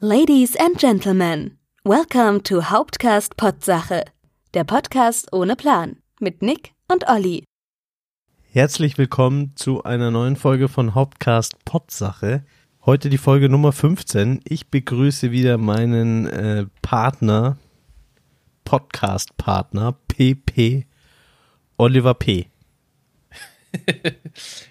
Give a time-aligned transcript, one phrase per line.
[0.00, 4.04] Ladies and Gentlemen, welcome to Hauptcast Potsache,
[4.54, 7.42] der Podcast ohne Plan mit Nick und Olli.
[8.52, 12.44] Herzlich willkommen zu einer neuen Folge von Hauptcast Potsache.
[12.86, 14.40] Heute die Folge Nummer 15.
[14.44, 17.58] Ich begrüße wieder meinen äh, Partner,
[18.64, 20.86] Podcast-Partner, PP,
[21.76, 22.46] Oliver P.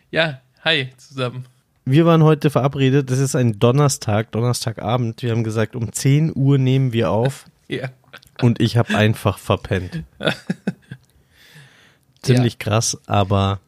[0.09, 1.44] ja, hi zusammen.
[1.90, 5.24] Wir waren heute verabredet, es ist ein Donnerstag, Donnerstagabend.
[5.24, 7.45] Wir haben gesagt, um 10 Uhr nehmen wir auf.
[7.70, 7.88] ja.
[8.41, 10.04] Und ich habe einfach verpennt.
[12.22, 12.59] Ziemlich ja.
[12.59, 13.62] krass, aber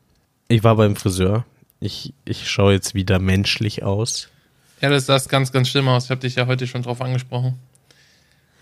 [0.50, 1.46] ich war beim Friseur.
[1.80, 4.27] Ich, ich schaue jetzt wieder menschlich aus.
[4.82, 6.05] Ja, das sah ganz, ganz schlimm aus.
[6.05, 7.58] Ich habe dich ja heute schon drauf angesprochen.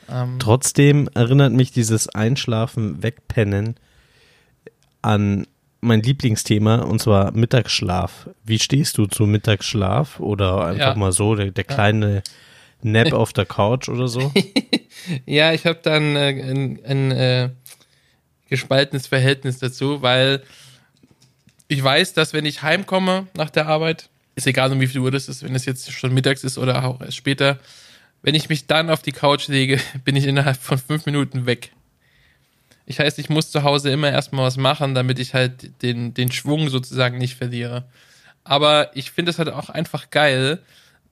[0.08, 0.38] Ähm.
[0.38, 3.76] Trotzdem erinnert mich dieses Einschlafen, Wegpennen
[5.02, 5.48] an
[5.82, 8.30] mein Lieblingsthema und zwar Mittagsschlaf.
[8.44, 10.96] Wie stehst du zu Mittagsschlaf oder einfach ja.
[10.96, 12.24] mal so der, der kleine
[12.82, 14.32] Nap auf der Couch oder so?
[15.26, 17.50] ja, ich habe dann äh, ein, ein äh,
[18.50, 20.44] gespaltenes Verhältnis dazu, weil
[21.68, 25.12] ich weiß, dass wenn ich heimkomme nach der Arbeit, ist egal um wie viel Uhr
[25.12, 27.60] das ist, wenn es jetzt schon mittags ist oder auch erst später,
[28.22, 31.72] wenn ich mich dann auf die Couch lege, bin ich innerhalb von fünf Minuten weg.
[32.90, 36.32] Ich heißt, ich muss zu Hause immer erstmal was machen, damit ich halt den, den
[36.32, 37.84] Schwung sozusagen nicht verliere.
[38.46, 40.64] Aber ich finde es halt auch einfach geil,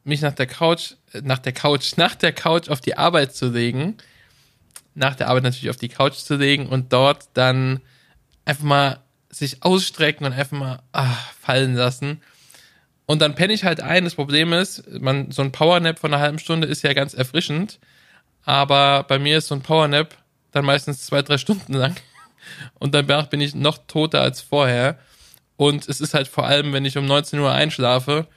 [0.05, 3.97] mich nach der Couch, nach der Couch, nach der Couch auf die Arbeit zu legen,
[4.93, 7.81] nach der Arbeit natürlich auf die Couch zu legen und dort dann
[8.45, 12.21] einfach mal sich ausstrecken und einfach mal ach, fallen lassen.
[13.05, 14.05] Und dann penne ich halt ein.
[14.05, 17.79] Das Problem ist, man, so ein Powernap von einer halben Stunde ist ja ganz erfrischend.
[18.45, 20.15] Aber bei mir ist so ein Powernap
[20.55, 21.95] dann meistens zwei, drei Stunden lang.
[22.79, 24.97] Und danach bin ich noch toter als vorher.
[25.57, 28.27] Und es ist halt vor allem, wenn ich um 19 Uhr einschlafe,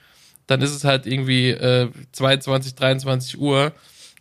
[0.47, 3.71] dann ist es halt irgendwie äh, 22, 23 Uhr.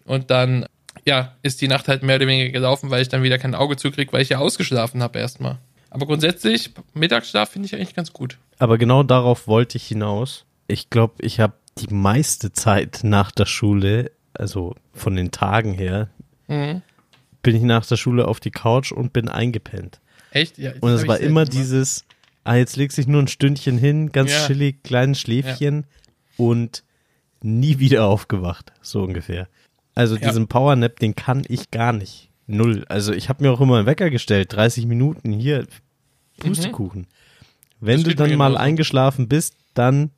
[0.05, 0.67] Und dann,
[1.07, 3.77] ja, ist die Nacht halt mehr oder weniger gelaufen, weil ich dann wieder kein Auge
[3.77, 5.59] zukriege, weil ich ja ausgeschlafen habe erstmal.
[5.91, 8.39] Aber grundsätzlich, Mittagsschlaf finde ich eigentlich ganz gut.
[8.59, 10.45] Aber genau darauf wollte ich hinaus.
[10.67, 16.11] Ich glaube, ich habe die meiste Zeit nach der Schule, also von den Tagen her,
[16.47, 16.83] mhm
[17.43, 20.00] bin ich nach der Schule auf die Couch und bin eingepennt.
[20.31, 20.59] Echt?
[20.59, 21.53] Ja, und es war immer gemacht.
[21.53, 22.04] dieses,
[22.44, 24.47] ah, jetzt legst du dich nur ein Stündchen hin, ganz ja.
[24.47, 26.44] chillig, kleines Schläfchen ja.
[26.44, 26.84] und
[27.43, 29.48] nie wieder aufgewacht, so ungefähr.
[29.94, 30.28] Also ja.
[30.28, 32.31] diesen Powernap, den kann ich gar nicht.
[32.47, 32.84] Null.
[32.88, 35.66] Also ich habe mir auch immer einen Wecker gestellt, 30 Minuten hier,
[36.38, 37.03] Pustekuchen.
[37.03, 37.06] Mhm.
[37.81, 40.10] Wenn du dann mal eingeschlafen bist, dann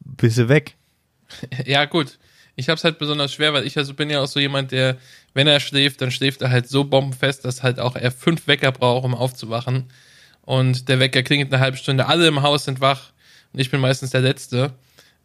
[0.00, 0.76] bist du weg.
[1.64, 2.18] Ja, gut
[2.56, 4.96] ich habe es halt besonders schwer, weil ich also bin ja auch so jemand, der,
[5.34, 8.72] wenn er schläft, dann schläft er halt so bombenfest, dass halt auch er fünf Wecker
[8.72, 9.84] braucht, um aufzuwachen.
[10.42, 13.12] Und der Wecker klingelt eine halbe Stunde, alle im Haus sind wach
[13.52, 14.72] und ich bin meistens der Letzte,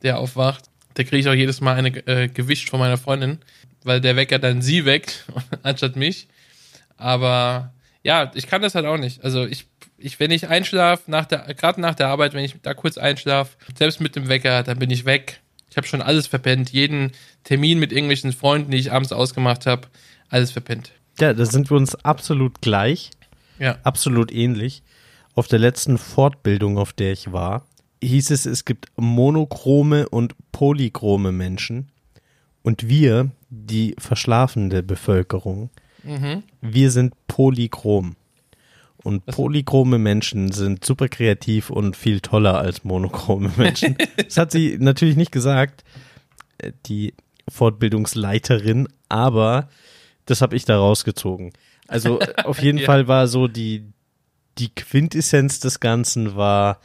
[0.02, 0.66] der aufwacht.
[0.98, 3.40] Der kriege ich auch jedes Mal eine äh, gewischt von meiner Freundin,
[3.84, 5.12] weil der Wecker dann sie weg,
[5.64, 6.28] anstatt mich.
[6.98, 9.24] Aber ja, ich kann das halt auch nicht.
[9.24, 9.66] Also ich,
[9.98, 13.58] ich wenn ich einschlafe, nach der, gerade nach der Arbeit, wenn ich da kurz einschlafe,
[13.78, 16.72] selbst mit dem Wecker, dann bin ich weg ich habe schon alles verpennt.
[16.72, 17.12] Jeden
[17.50, 19.88] Termin mit irgendwelchen Freunden, die ich abends ausgemacht habe,
[20.30, 20.92] alles verpennt.
[21.20, 23.10] Ja, da sind wir uns absolut gleich.
[23.58, 23.80] Ja.
[23.82, 24.84] Absolut ähnlich.
[25.34, 27.66] Auf der letzten Fortbildung, auf der ich war,
[28.04, 31.88] hieß es, es gibt monochrome und polychrome Menschen.
[32.62, 35.72] Und wir, die verschlafende Bevölkerung,
[36.04, 36.44] mhm.
[36.62, 38.16] wir sind polychrom.
[38.98, 43.98] Und polychrome Menschen sind super kreativ und viel toller als monochrome Menschen.
[44.18, 45.84] das hat sie natürlich nicht gesagt,
[46.60, 47.16] äh, die
[47.50, 49.70] Fortbildungsleiterin, aber
[50.26, 51.52] das habe ich da rausgezogen.
[51.88, 52.86] Also auf jeden ja.
[52.86, 53.86] Fall war so die,
[54.58, 56.80] die Quintessenz des Ganzen war,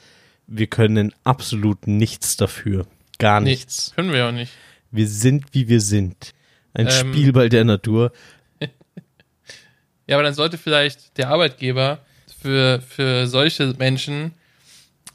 [0.46, 2.86] wir können absolut nichts dafür.
[3.18, 3.90] Gar nichts.
[3.90, 4.52] Nee, können wir auch nicht.
[4.90, 6.32] Wir sind, wie wir sind.
[6.72, 8.12] Ein ähm, Spielball der Natur.
[10.06, 12.00] Ja, aber dann sollte vielleicht der Arbeitgeber
[12.38, 14.32] für, für solche Menschen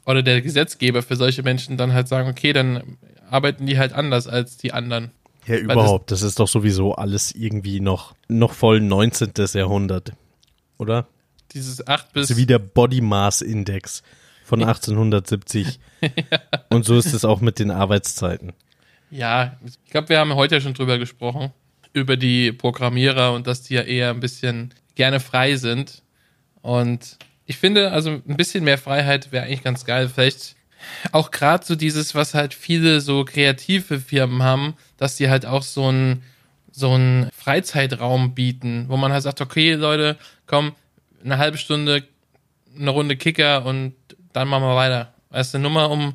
[0.04, 2.98] oder der Gesetzgeber für solche Menschen dann halt sagen, okay, dann
[3.30, 5.12] arbeiten die halt anders als die anderen.
[5.50, 6.10] Ja, überhaupt.
[6.10, 9.32] Das, das, ist doch sowieso alles irgendwie noch, noch voll 19.
[9.54, 10.12] Jahrhundert.
[10.78, 11.08] Oder?
[11.52, 12.28] Dieses 8 bis.
[12.28, 14.02] Das ist wie der Body Mass Index
[14.44, 15.80] von 1870.
[16.00, 16.10] ja.
[16.70, 18.52] Und so ist es auch mit den Arbeitszeiten.
[19.10, 21.52] Ja, ich glaube, wir haben heute ja schon drüber gesprochen.
[21.92, 26.02] Über die Programmierer und dass die ja eher ein bisschen gerne frei sind
[26.62, 30.08] und ich finde, also ein bisschen mehr Freiheit wäre eigentlich ganz geil.
[30.08, 30.54] Vielleicht
[31.12, 35.62] auch gerade so dieses, was halt viele so kreative Firmen haben, dass die halt auch
[35.62, 36.22] so einen
[36.72, 36.98] so
[37.36, 40.16] Freizeitraum bieten, wo man halt sagt, okay, Leute,
[40.46, 40.72] komm,
[41.24, 42.04] eine halbe Stunde,
[42.78, 43.94] eine Runde Kicker und
[44.32, 45.12] dann machen wir weiter.
[45.30, 46.14] Weißt du, nur mal um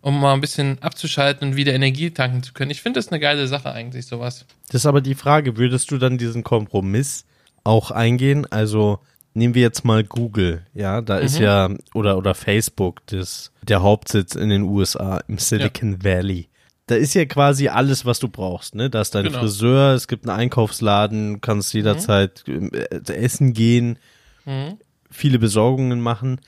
[0.00, 2.70] um mal ein bisschen abzuschalten und wieder Energie tanken zu können.
[2.70, 4.44] Ich finde das eine geile Sache eigentlich, sowas.
[4.66, 7.24] Das ist aber die Frage, würdest du dann diesen Kompromiss
[7.62, 8.46] auch eingehen?
[8.50, 8.98] Also
[9.34, 11.24] nehmen wir jetzt mal Google, ja, da mhm.
[11.24, 16.04] ist ja, oder, oder Facebook, das, der Hauptsitz in den USA, im Silicon ja.
[16.04, 16.48] Valley.
[16.86, 18.90] Da ist ja quasi alles, was du brauchst, ne?
[18.90, 19.38] Da ist dein genau.
[19.38, 22.70] Friseur, es gibt einen Einkaufsladen, kannst jederzeit mhm.
[23.06, 23.98] essen gehen,
[24.44, 24.78] mhm.
[25.10, 26.40] viele Besorgungen machen.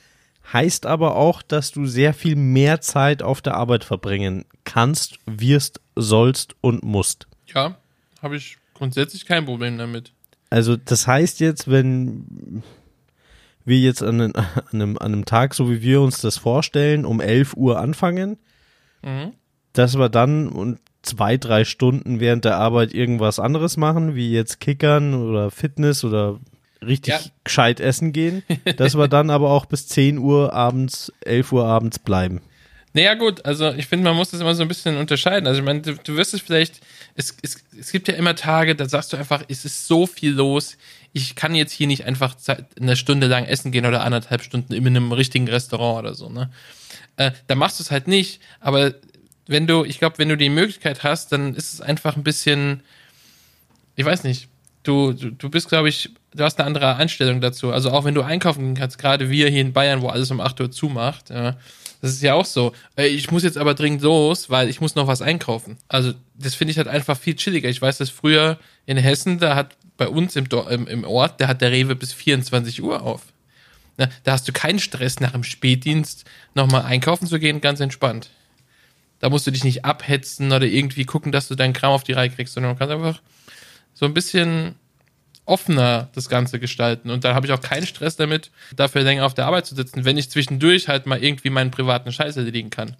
[0.51, 5.81] Heißt aber auch, dass du sehr viel mehr Zeit auf der Arbeit verbringen kannst, wirst,
[5.95, 7.27] sollst und musst.
[7.47, 7.77] Ja,
[8.21, 10.11] habe ich grundsätzlich kein Problem damit.
[10.55, 12.63] Also das heißt jetzt, wenn
[13.65, 17.03] wir jetzt an, einem, an, einem, an einem Tag, so wie wir uns das vorstellen,
[17.03, 18.37] um 11 Uhr anfangen,
[19.03, 19.33] mhm.
[19.73, 24.61] dass wir dann und zwei, drei Stunden während der Arbeit irgendwas anderes machen, wie jetzt
[24.61, 26.39] Kickern oder Fitness oder
[26.81, 27.19] richtig ja.
[27.43, 28.41] gescheit essen gehen,
[28.77, 32.39] dass wir dann aber auch bis 10 Uhr abends, 11 Uhr abends bleiben.
[32.95, 35.47] Naja, gut, also ich finde, man muss das immer so ein bisschen unterscheiden.
[35.47, 36.79] Also ich meine, du, du wirst es vielleicht,
[37.15, 40.31] es, es, es gibt ja immer Tage, da sagst du einfach, es ist so viel
[40.31, 40.77] los,
[41.11, 42.37] ich kann jetzt hier nicht einfach
[42.79, 46.49] eine Stunde lang essen gehen oder anderthalb Stunden in einem richtigen Restaurant oder so, ne?
[47.17, 48.93] Äh, da machst du es halt nicht, aber
[49.45, 52.81] wenn du, ich glaube, wenn du die Möglichkeit hast, dann ist es einfach ein bisschen,
[53.97, 54.47] ich weiß nicht,
[54.83, 57.73] du, du, du bist, glaube ich, du hast eine andere Einstellung dazu.
[57.73, 60.61] Also auch wenn du einkaufen kannst, gerade wir hier in Bayern, wo alles um 8
[60.61, 61.57] Uhr zumacht, ja,
[62.01, 62.73] das ist ja auch so.
[62.97, 65.77] Ich muss jetzt aber dringend los, weil ich muss noch was einkaufen.
[65.87, 67.69] Also das finde ich halt einfach viel chilliger.
[67.69, 71.47] Ich weiß, dass früher in Hessen, da hat bei uns im, im, im Ort, da
[71.47, 73.21] hat der Rewe bis 24 Uhr auf.
[73.97, 78.29] Na, da hast du keinen Stress nach dem Spätdienst nochmal einkaufen zu gehen, ganz entspannt.
[79.19, 82.11] Da musst du dich nicht abhetzen oder irgendwie gucken, dass du deinen Kram auf die
[82.11, 83.21] Reihe kriegst, sondern du kannst einfach
[83.93, 84.75] so ein bisschen
[85.45, 87.09] offener das Ganze gestalten.
[87.09, 90.05] Und da habe ich auch keinen Stress damit, dafür länger auf der Arbeit zu sitzen,
[90.05, 92.95] wenn ich zwischendurch halt mal irgendwie meinen privaten Scheiß erledigen kann.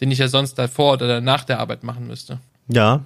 [0.00, 2.40] Den ich ja sonst davor oder nach der Arbeit machen müsste.
[2.68, 3.04] Ja,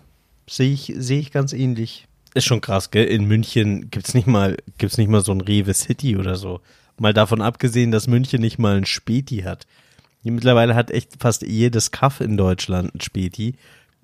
[0.48, 2.06] sehe ich, sehe ich ganz ähnlich.
[2.34, 3.04] Ist schon krass, gell?
[3.04, 6.60] In München gibt's nicht mal, gibt's nicht mal so ein Rewe City oder so.
[6.98, 9.66] Mal davon abgesehen, dass München nicht mal ein Späti hat.
[10.22, 13.56] Mittlerweile hat echt fast jedes Kaff in Deutschland ein Späti.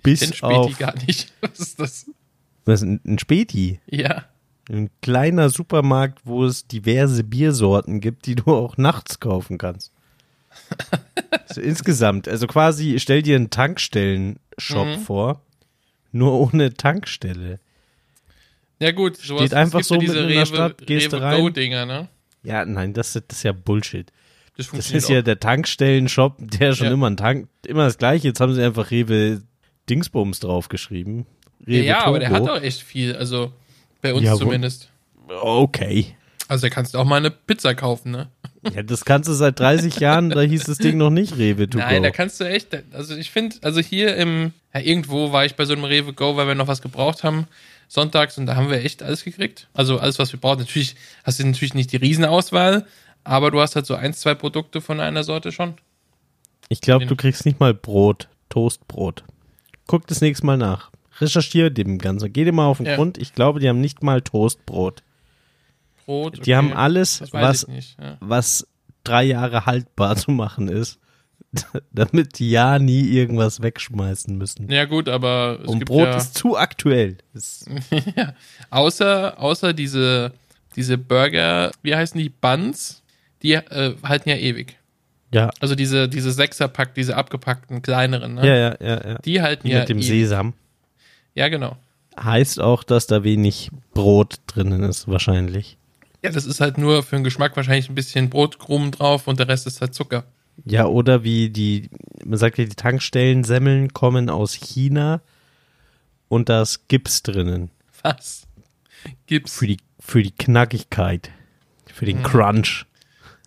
[0.02, 1.32] Bis ich Späti auf, gar nicht.
[1.40, 2.06] Was ist das?
[2.64, 3.80] Was, ein, ein Späti?
[3.86, 4.24] Ja.
[4.68, 9.92] Ein kleiner Supermarkt, wo es diverse Biersorten gibt, die du auch nachts kaufen kannst.
[11.46, 14.98] so insgesamt, also quasi, stell dir einen Tankstellen-Shop mhm.
[15.00, 15.42] vor,
[16.12, 17.60] nur ohne Tankstelle.
[18.80, 21.52] Ja gut, sowas, Steht einfach so ja mitten in der Stadt, gehst Rewe rein.
[21.52, 22.08] Dinger, ne?
[22.42, 24.12] Ja, nein, das, das ist ja Bullshit.
[24.56, 25.10] Das, das ist auch.
[25.10, 26.92] ja der Tankstellen-Shop, der schon ja.
[26.92, 28.28] immer ein Tank, immer das gleiche.
[28.28, 29.42] Jetzt haben sie einfach Rewe
[29.88, 31.26] Dingsbums draufgeschrieben.
[31.66, 32.08] Rewe ja, Togo.
[32.08, 33.14] aber der hat auch echt viel.
[33.16, 33.52] Also
[34.00, 34.90] bei uns ja, zumindest.
[35.28, 36.14] Okay.
[36.48, 38.28] Also da kannst du auch mal eine Pizza kaufen, ne?
[38.74, 41.78] Ja, das kannst du seit 30 Jahren, da hieß das Ding noch nicht Rewe to
[41.78, 42.02] Nein, go.
[42.04, 45.66] da kannst du echt, also ich finde, also hier im, ja, irgendwo war ich bei
[45.66, 47.46] so einem Rewe Go, weil wir noch was gebraucht haben,
[47.86, 49.68] sonntags, und da haben wir echt alles gekriegt.
[49.74, 50.60] Also alles, was wir brauchen.
[50.60, 52.86] Natürlich hast du natürlich nicht die Riesenauswahl,
[53.24, 55.74] aber du hast halt so ein, zwei Produkte von einer Sorte schon.
[56.70, 59.24] Ich glaube, du kriegst nicht mal Brot, Toastbrot.
[59.86, 62.32] Guck das nächste Mal nach recherchiere dem Ganzen.
[62.32, 62.96] Geh dir mal auf den ja.
[62.96, 63.18] Grund.
[63.18, 65.02] Ich glaube, die haben nicht mal Toastbrot.
[66.08, 66.42] Brot, okay.
[66.42, 67.66] Die haben alles, was,
[68.00, 68.16] ja.
[68.20, 68.66] was
[69.04, 70.98] drei Jahre haltbar zu machen ist,
[71.92, 74.70] damit die ja nie irgendwas wegschmeißen müssen.
[74.70, 77.18] Ja gut, aber und Brot ja ist zu aktuell.
[78.16, 78.34] ja.
[78.70, 80.32] Außer, außer diese,
[80.76, 83.02] diese Burger, wie heißen die Buns?
[83.42, 84.78] Die äh, halten ja ewig.
[85.32, 85.50] Ja.
[85.60, 88.46] Also diese, diese Sechserpack, diese abgepackten kleineren, ne?
[88.46, 89.18] Ja, ja, ja, ja.
[89.18, 89.80] Die halten die ja.
[89.80, 90.08] Mit dem ewig.
[90.08, 90.54] Sesam.
[91.38, 91.76] Ja, genau.
[92.18, 95.78] Heißt auch, dass da wenig Brot drinnen ist, wahrscheinlich.
[96.20, 99.46] Ja, das ist halt nur für den Geschmack wahrscheinlich ein bisschen Brotkrumen drauf und der
[99.46, 100.24] Rest ist halt Zucker.
[100.64, 101.90] Ja, oder wie die,
[102.24, 105.20] man sagt ja, die Tankstellen-Semmeln kommen aus China
[106.26, 107.70] und da ist Gips drinnen.
[108.02, 108.48] Was?
[109.26, 109.56] Gips?
[109.56, 111.30] Für die, für die Knackigkeit.
[111.86, 112.24] Für den hm.
[112.24, 112.84] Crunch.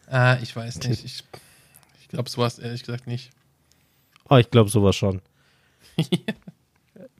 [0.08, 1.04] Ah, ich weiß nicht.
[1.04, 1.26] Ich,
[2.00, 3.32] ich glaube sowas ehrlich gesagt nicht.
[4.30, 5.22] Oh, ich glaube sowas schon.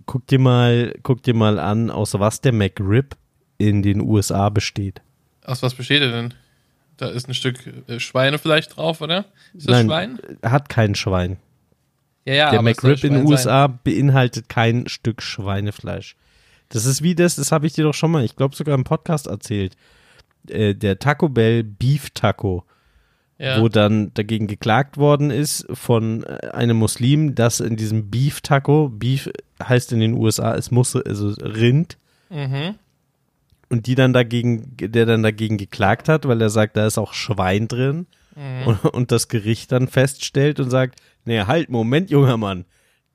[0.06, 3.16] guck dir mal, guck dir mal an, aus was der McRib
[3.58, 5.02] in den USA besteht.
[5.44, 6.34] Aus was besteht er denn?
[6.98, 9.26] Da ist ein Stück äh, Schweine vielleicht drauf, oder?
[9.54, 10.20] Ist das Nein, Schwein?
[10.44, 11.38] Hat kein Schwein.
[12.26, 13.80] Ja, ja, der McRib in den USA sein.
[13.84, 16.16] beinhaltet kein Stück Schweinefleisch.
[16.70, 18.84] Das ist wie das, das habe ich dir doch schon mal, ich glaube sogar im
[18.84, 19.76] Podcast erzählt.
[20.48, 22.66] Äh, der Taco Bell Beef Taco
[23.42, 23.60] ja.
[23.60, 28.90] wo dann dagegen geklagt worden ist von äh, einem Muslim, dass in diesem Beef Taco,
[28.90, 29.32] Beef
[29.68, 31.98] heißt in den USA, es muss also Rind.
[32.30, 32.76] Mhm.
[33.70, 37.14] Und die dann dagegen, der dann dagegen geklagt hat, weil er sagt, da ist auch
[37.14, 38.06] Schwein drin.
[38.36, 38.68] Mhm.
[38.68, 42.66] Und, und das Gericht dann feststellt und sagt, Nee, halt, Moment, junger Mann.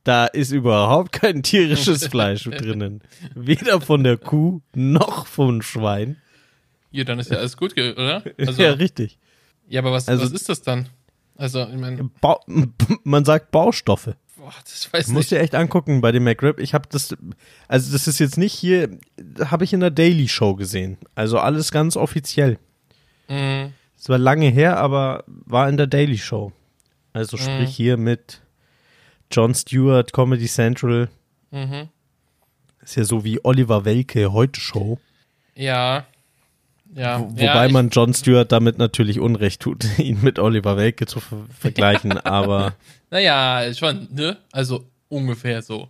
[0.04, 3.02] Da ist überhaupt kein tierisches Fleisch drinnen.
[3.34, 6.16] Weder von der Kuh noch vom Schwein.
[6.92, 8.22] Ja, dann ist ja alles gut, oder?
[8.38, 9.18] Also, ja, richtig.
[9.68, 10.88] Ja, aber was, also, was ist das dann?
[11.34, 12.08] Also, ich meine.
[13.02, 14.14] man sagt Baustoffe.
[14.46, 15.12] Boah, das weiß ich.
[15.12, 16.60] Musst dir echt angucken bei dem McRib.
[16.60, 17.16] Ich habe das,
[17.66, 18.96] also das ist jetzt nicht hier,
[19.44, 20.98] habe ich in der Daily Show gesehen.
[21.16, 22.56] Also alles ganz offiziell.
[23.26, 23.72] Mhm.
[23.98, 26.52] Es war lange her, aber war in der Daily Show.
[27.12, 27.72] Also sprich mhm.
[27.72, 28.40] hier mit
[29.32, 31.08] Jon Stewart, Comedy Central.
[31.50, 31.88] Mhm.
[32.82, 35.00] Ist ja so wie Oliver Welke heute Show.
[35.56, 36.06] Ja.
[36.96, 37.20] Ja.
[37.20, 41.20] Wo, wobei ja, man Jon Stewart damit natürlich Unrecht tut, ihn mit Oliver Welke zu
[41.20, 42.74] ver vergleichen, aber.
[43.10, 44.38] Naja, schon, ne?
[44.50, 45.88] Also ungefähr so.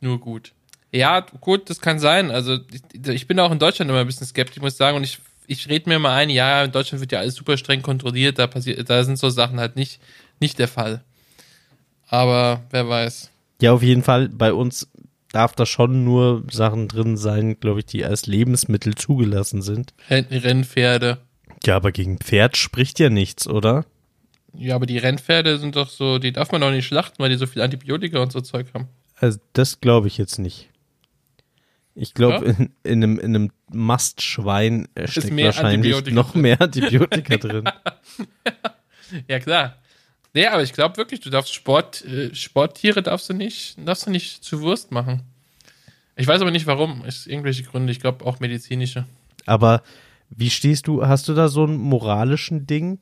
[0.00, 0.52] Nur gut.
[0.90, 2.30] Ja, gut, das kann sein.
[2.30, 4.96] Also ich, ich bin auch in Deutschland immer ein bisschen skeptisch, muss ich sagen.
[4.96, 7.82] Und ich, ich rede mir mal ein, ja, in Deutschland wird ja alles super streng
[7.82, 10.00] kontrolliert, da passiert, da sind so Sachen halt nicht,
[10.40, 11.02] nicht der Fall.
[12.08, 13.30] Aber wer weiß.
[13.60, 14.28] Ja, auf jeden Fall.
[14.28, 14.88] Bei uns
[15.34, 19.92] darf da schon nur Sachen drin sein, glaube ich, die als Lebensmittel zugelassen sind.
[20.08, 21.18] Rennpferde.
[21.64, 23.84] Ja, aber gegen Pferd spricht ja nichts, oder?
[24.56, 27.36] Ja, aber die Rennpferde sind doch so, die darf man doch nicht schlachten, weil die
[27.36, 28.88] so viel Antibiotika und so Zeug haben.
[29.16, 30.68] Also das glaube ich jetzt nicht.
[31.96, 32.52] Ich glaube, ja?
[32.52, 37.64] in, in, einem, in einem Mastschwein steckt wahrscheinlich noch mehr Antibiotika drin.
[39.28, 39.78] ja, klar.
[40.34, 44.10] Nee, aber ich glaube wirklich, du darfst Sport, äh, Sporttiere darfst du nicht, darfst du
[44.10, 45.22] nicht zu Wurst machen.
[46.16, 47.04] Ich weiß aber nicht warum.
[47.04, 49.06] Ist irgendwelche Gründe, ich glaube auch medizinische.
[49.46, 49.82] Aber
[50.30, 52.98] wie stehst du, hast du da so einen moralischen Ding,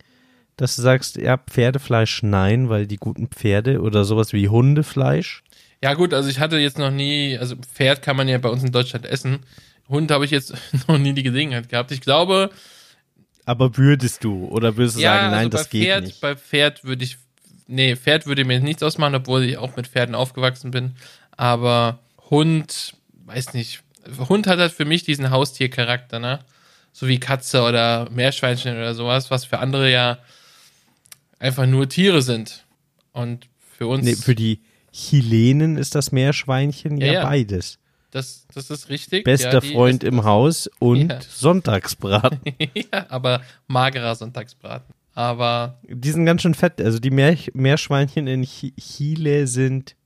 [0.57, 5.43] dass du sagst, ja, Pferdefleisch nein, weil die guten Pferde oder sowas wie Hundefleisch?
[5.83, 8.63] Ja, gut, also ich hatte jetzt noch nie, also Pferd kann man ja bei uns
[8.63, 9.41] in Deutschland essen.
[9.89, 10.55] Hund habe ich jetzt
[10.89, 11.93] noch nie die Gelegenheit gehabt.
[11.93, 12.51] Ich glaube,
[13.45, 16.21] aber würdest du oder würdest du ja, sagen, nein, also das geht Pferd, nicht?
[16.21, 17.19] Bei Pferd würde ich,
[17.67, 20.95] nee, Pferd würde mir nichts ausmachen, obwohl ich auch mit Pferden aufgewachsen bin.
[21.37, 21.99] Aber
[22.31, 22.95] Hund,
[23.27, 23.83] weiß nicht.
[24.29, 26.41] Hund hat halt für mich diesen Haustiercharakter, ne?
[26.93, 30.19] So wie Katze oder Meerschweinchen oder sowas, was für andere ja
[31.39, 32.65] einfach nur Tiere sind.
[33.13, 34.05] Und für uns.
[34.05, 34.61] Nee, für die
[34.93, 37.79] Chilenen ist das Meerschweinchen ja, ja beides.
[38.13, 39.25] Das, das ist richtig.
[39.25, 41.21] Bester ja, Freund im Haus und ja.
[41.23, 42.41] Sonntagsbraten.
[42.75, 44.95] ja, aber magerer Sonntagsbraten.
[45.15, 45.81] Aber.
[45.89, 46.79] Die sind ganz schön fett.
[46.81, 49.97] Also die Meer Meerschweinchen in Ch Chile sind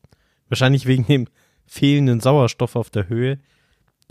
[0.48, 1.26] wahrscheinlich wegen dem
[1.66, 3.40] fehlenden Sauerstoff auf der Höhe.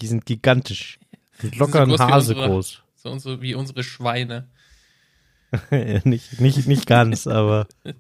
[0.02, 1.00] Die sind gigantisch.
[1.40, 2.84] Sind locker so ein Hase unsere, groß.
[2.96, 4.50] So unsere, wie unsere Schweine.
[6.04, 7.68] nicht, nicht, nicht ganz, aber.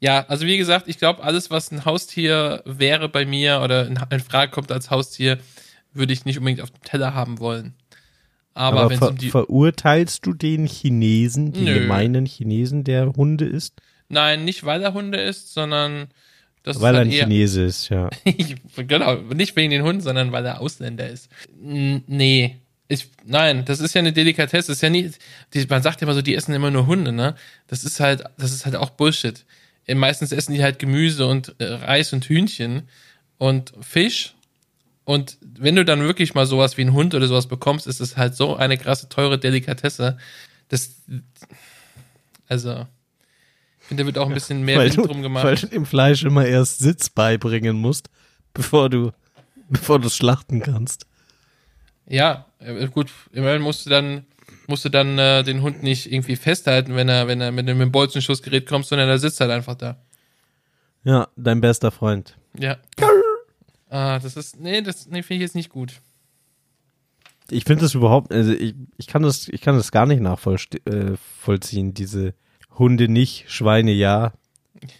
[0.00, 4.20] Ja, also wie gesagt, ich glaube, alles, was ein Haustier wäre bei mir oder in,
[4.20, 5.38] Frage kommt als Haustier,
[5.92, 7.74] würde ich nicht unbedingt auf dem Teller haben wollen.
[8.52, 11.80] Aber, Aber ver um verurteilst du den Chinesen, den Nö.
[11.80, 13.74] gemeinen Chinesen, der Hunde ist?
[14.08, 16.08] Nein, nicht weil er Hunde ist, sondern
[16.62, 18.10] das weil er ein Chinese ist, ja.
[18.76, 21.30] genau, nicht wegen den Hunden, sondern weil er Ausländer ist.
[21.62, 22.56] N nee.
[22.88, 24.68] Ich, nein, das ist ja eine Delikatesse.
[24.68, 25.18] Das ist ja nicht,
[25.54, 27.34] die, man sagt ja immer so, die essen immer nur Hunde, ne?
[27.66, 29.44] Das ist halt, das ist halt auch Bullshit
[29.94, 32.88] meistens essen die halt Gemüse und äh, Reis und Hühnchen
[33.38, 34.34] und Fisch.
[35.04, 38.16] Und wenn du dann wirklich mal sowas wie einen Hund oder sowas bekommst, ist es
[38.16, 40.18] halt so eine krasse, teure Delikatesse.
[40.68, 40.96] Das,
[42.48, 42.86] also,
[43.80, 45.44] ich finde, da wird auch ein bisschen mehr weil Wind drum gemacht.
[45.44, 48.10] Weil du dem Fleisch immer erst Sitz beibringen musst,
[48.52, 49.12] bevor du,
[49.68, 51.06] bevor du es schlachten kannst.
[52.08, 54.26] Ja, äh, gut, immerhin musst du dann
[54.68, 57.92] musst du dann äh, den Hund nicht irgendwie festhalten, wenn er, wenn er mit einem
[57.92, 59.98] Bolzenschussgerät kommt, sondern er sitzt halt einfach da.
[61.04, 62.36] Ja, dein bester Freund.
[62.58, 62.78] Ja.
[63.90, 66.00] ah, das ist, nee, das nee, finde ich jetzt nicht gut.
[67.48, 71.90] Ich finde das überhaupt, also ich, ich kann das, ich kann das gar nicht nachvollziehen,
[71.90, 72.34] äh, diese
[72.76, 74.32] Hunde nicht, Schweine ja.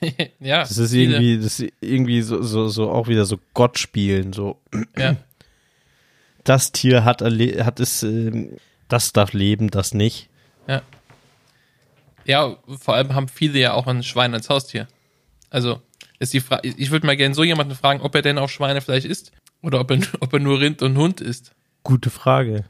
[0.40, 0.60] ja.
[0.60, 1.16] Das ist viele.
[1.16, 4.60] irgendwie, das ist irgendwie so, so, so auch wieder so Gott spielen, so.
[4.96, 5.16] Ja.
[6.44, 8.50] Das Tier hat, hat es, äh,
[8.88, 10.28] das darf leben, das nicht.
[10.66, 10.82] Ja.
[12.24, 14.88] Ja, vor allem haben viele ja auch ein Schwein als Haustier.
[15.50, 15.80] Also,
[16.18, 19.04] ist die Frage, ich würde mal gerne so jemanden fragen, ob er denn auch Schweinefleisch
[19.04, 21.52] isst oder ob er, ob er nur Rind und Hund isst.
[21.82, 22.64] Gute Frage.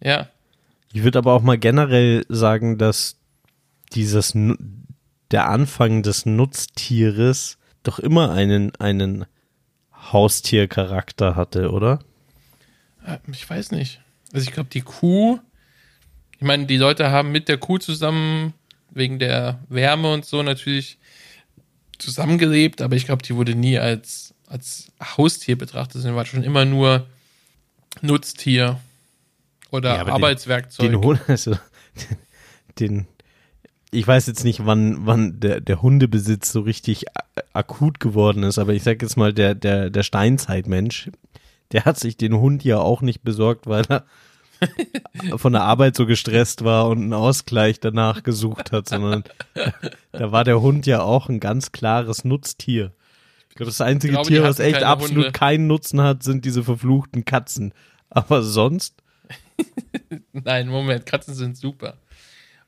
[0.00, 0.28] Ja.
[0.92, 3.16] Ich würde aber auch mal generell sagen, dass
[3.92, 4.32] dieses,
[5.30, 9.26] der Anfang des Nutztieres doch immer einen, einen
[9.92, 12.00] Haustiercharakter hatte, oder?
[13.32, 14.00] Ich weiß nicht.
[14.32, 15.40] Also ich glaube, die Kuh
[16.40, 18.54] ich meine, die Leute haben mit der Kuh zusammen
[18.90, 20.98] wegen der Wärme und so natürlich
[21.98, 26.64] zusammengelebt, aber ich glaube, die wurde nie als, als Haustier betrachtet, sondern war schon immer
[26.64, 27.06] nur
[28.00, 28.80] Nutztier
[29.70, 30.90] oder ja, Arbeitswerkzeug.
[30.90, 31.58] Den, den, also,
[32.78, 33.06] den,
[33.90, 37.04] ich weiß jetzt nicht, wann, wann der, der Hundebesitz so richtig
[37.52, 41.10] akut geworden ist, aber ich sag jetzt mal, der, der, der Steinzeitmensch,
[41.72, 44.06] der hat sich den Hund ja auch nicht besorgt, weil er
[45.36, 49.24] von der Arbeit so gestresst war und einen Ausgleich danach gesucht hat, sondern
[50.12, 52.92] da war der Hund ja auch ein ganz klares Nutztier.
[53.48, 55.32] Ich glaube, das einzige glaube, Tier, was echt absolut Hunde.
[55.32, 57.74] keinen Nutzen hat, sind diese verfluchten Katzen.
[58.08, 59.02] Aber sonst?
[60.32, 61.94] Nein, Moment, Katzen sind super.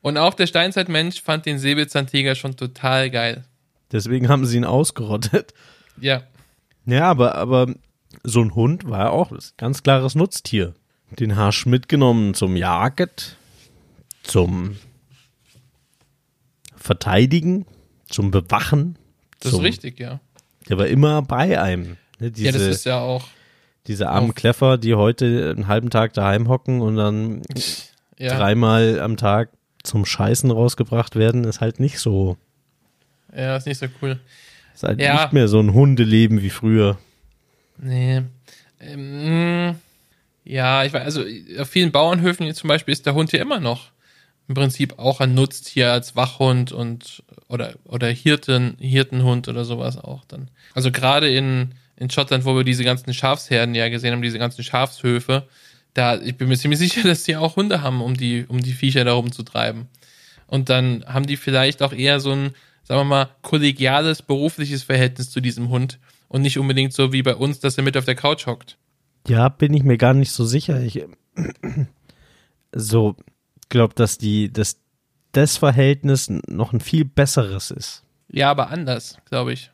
[0.01, 3.45] Und auch der Steinzeitmensch fand den Säbelzahntiger schon total geil.
[3.91, 5.53] Deswegen haben sie ihn ausgerottet.
[5.99, 6.23] Ja.
[6.85, 7.73] Ja, aber, aber
[8.23, 10.73] so ein Hund war ja auch ein ganz klares Nutztier.
[11.19, 13.37] Den Hasch mitgenommen zum Jagd,
[14.23, 14.77] zum
[16.75, 17.65] Verteidigen,
[18.09, 18.97] zum Bewachen.
[19.39, 20.19] Das zum, ist richtig, ja.
[20.69, 21.97] Der war immer bei einem.
[22.19, 23.27] Ne, diese, ja, das ist ja auch.
[23.87, 27.41] Diese armen Kleffer, die heute einen halben Tag daheim hocken und dann
[28.17, 28.37] ja.
[28.37, 29.49] dreimal am Tag
[29.83, 32.37] zum Scheißen rausgebracht werden, ist halt nicht so.
[33.35, 34.19] Ja, ist nicht so cool.
[34.73, 35.21] Ist halt ja.
[35.21, 36.97] nicht mehr so ein Hundeleben wie früher.
[37.77, 38.21] Nee.
[38.79, 39.75] Ähm,
[40.43, 41.23] ja, ich weiß, also
[41.59, 43.93] auf vielen Bauernhöfen zum Beispiel ist der Hund ja immer noch
[44.47, 50.25] im Prinzip auch ein Nutztier als Wachhund und oder oder Hirten, Hirtenhund oder sowas auch
[50.25, 50.49] dann.
[50.73, 54.63] Also gerade in in Schottland, wo wir diese ganzen Schafsherden ja gesehen haben, diese ganzen
[54.63, 55.47] Schafshöfe,
[55.93, 58.73] da ich bin mir ziemlich sicher, dass die auch Hunde haben, um die um die
[58.73, 59.87] Viecher da rumzutreiben.
[60.47, 62.51] Und dann haben die vielleicht auch eher so ein,
[62.83, 67.35] sagen wir mal, kollegiales berufliches Verhältnis zu diesem Hund und nicht unbedingt so wie bei
[67.35, 68.77] uns, dass er mit auf der Couch hockt.
[69.27, 70.81] Ja, bin ich mir gar nicht so sicher.
[70.81, 71.05] Ich
[72.75, 73.15] so
[73.69, 74.79] glaube, dass die, dass
[75.31, 78.03] das Verhältnis noch ein viel besseres ist.
[78.31, 79.71] Ja, aber anders, glaube ich.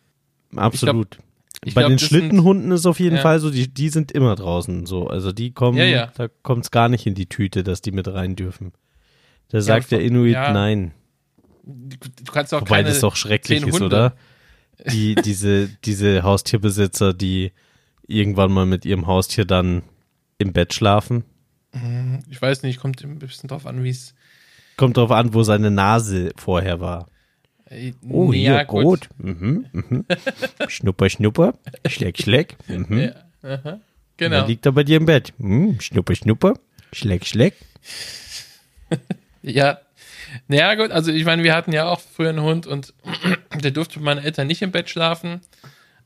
[0.56, 1.16] Absolut.
[1.16, 1.30] Ich glaub,
[1.66, 3.22] ich Bei glaub, den Schlittenhunden ist auf jeden ja.
[3.22, 5.08] Fall so, die, die sind immer draußen so.
[5.08, 6.12] Also die kommen, ja, ja.
[6.16, 8.72] da kommt es gar nicht in die Tüte, dass die mit rein dürfen.
[9.50, 10.94] Da sagt der Inuit nein.
[11.64, 14.14] Du kannst auch Wobei keine das doch schrecklich ist, oder?
[14.94, 17.52] Die, diese, diese Haustierbesitzer, die
[18.10, 19.84] irgendwann mal mit ihrem Haustier dann
[20.38, 21.24] im Bett schlafen?
[21.74, 22.20] Mhm.
[22.30, 24.16] Ich weiß nicht, kommt ein bisschen drauf an, wie es.
[24.78, 27.08] Kommt drauf an, wo seine Nase vorher war.
[27.66, 29.10] Äh, oh, hier, ja, gut.
[29.18, 30.06] Mhm, mhm.
[30.68, 31.54] schnupper, schnupper.
[31.86, 32.56] Schleck, schleck.
[32.68, 33.12] Mhm.
[33.44, 33.80] Ja.
[34.18, 34.36] Genau.
[34.36, 35.34] Er liegt er bei dir im Bett.
[35.38, 36.54] Mhm, schnupper, schnupper.
[36.92, 37.56] Schleck, schleck.
[39.42, 39.80] ja.
[40.48, 42.94] Naja, gut, also ich meine, wir hatten ja auch früher einen Hund und
[43.64, 45.42] der durfte mit meinen Eltern nicht im Bett schlafen.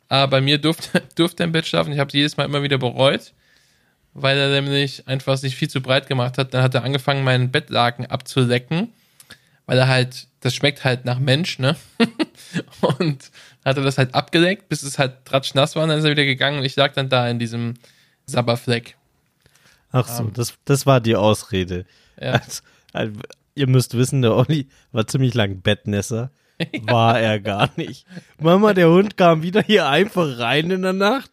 [0.10, 1.94] Aber bei mir durfte, durfte er im Bett schlafen.
[1.94, 3.34] Ich habe es jedes Mal immer wieder bereut,
[4.14, 6.54] weil er nämlich einfach sich viel zu breit gemacht hat.
[6.54, 8.90] Dann hat er angefangen, meinen Bettlaken abzulecken,
[9.66, 11.76] weil er halt, das schmeckt halt nach Mensch, ne?
[12.82, 13.32] und
[13.66, 16.26] hat er das halt abgeleckt, bis es halt tratschnass war und dann ist er wieder
[16.26, 17.76] gegangen und ich lag dann da in diesem
[18.26, 18.98] Sabberfleck.
[19.92, 20.34] Ach so, um, ähm.
[20.34, 21.86] das, das war die Ausrede.
[22.20, 22.42] Ja.
[22.96, 23.22] Also,
[23.56, 26.30] ihr müsst wissen, der Olli war ziemlich lang Bettnässer.
[26.84, 28.06] War er gar nicht.
[28.40, 31.32] Mama, der Hund kam wieder hier einfach rein in der Nacht,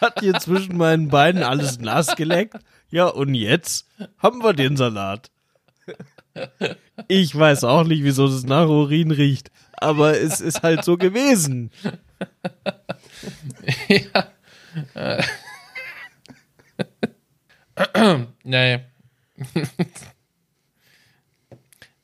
[0.00, 2.56] hat hier zwischen meinen Beinen alles nass geleckt.
[2.90, 5.30] Ja, und jetzt haben wir den Salat.
[7.08, 11.70] Ich weiß auch nicht, wieso das nach Urin riecht, aber es ist halt so gewesen.
[13.88, 14.28] Ja.
[18.44, 18.80] nee.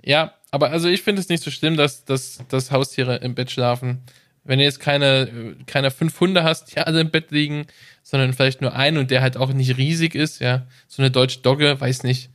[0.02, 3.50] ja, aber also ich finde es nicht so schlimm, dass, dass, dass Haustiere im Bett
[3.50, 4.02] schlafen.
[4.44, 7.66] Wenn du jetzt keine, keine fünf Hunde hast, die alle im Bett liegen,
[8.02, 10.66] sondern vielleicht nur einen und der halt auch nicht riesig ist, ja.
[10.86, 12.30] So eine deutsche Dogge, weiß nicht.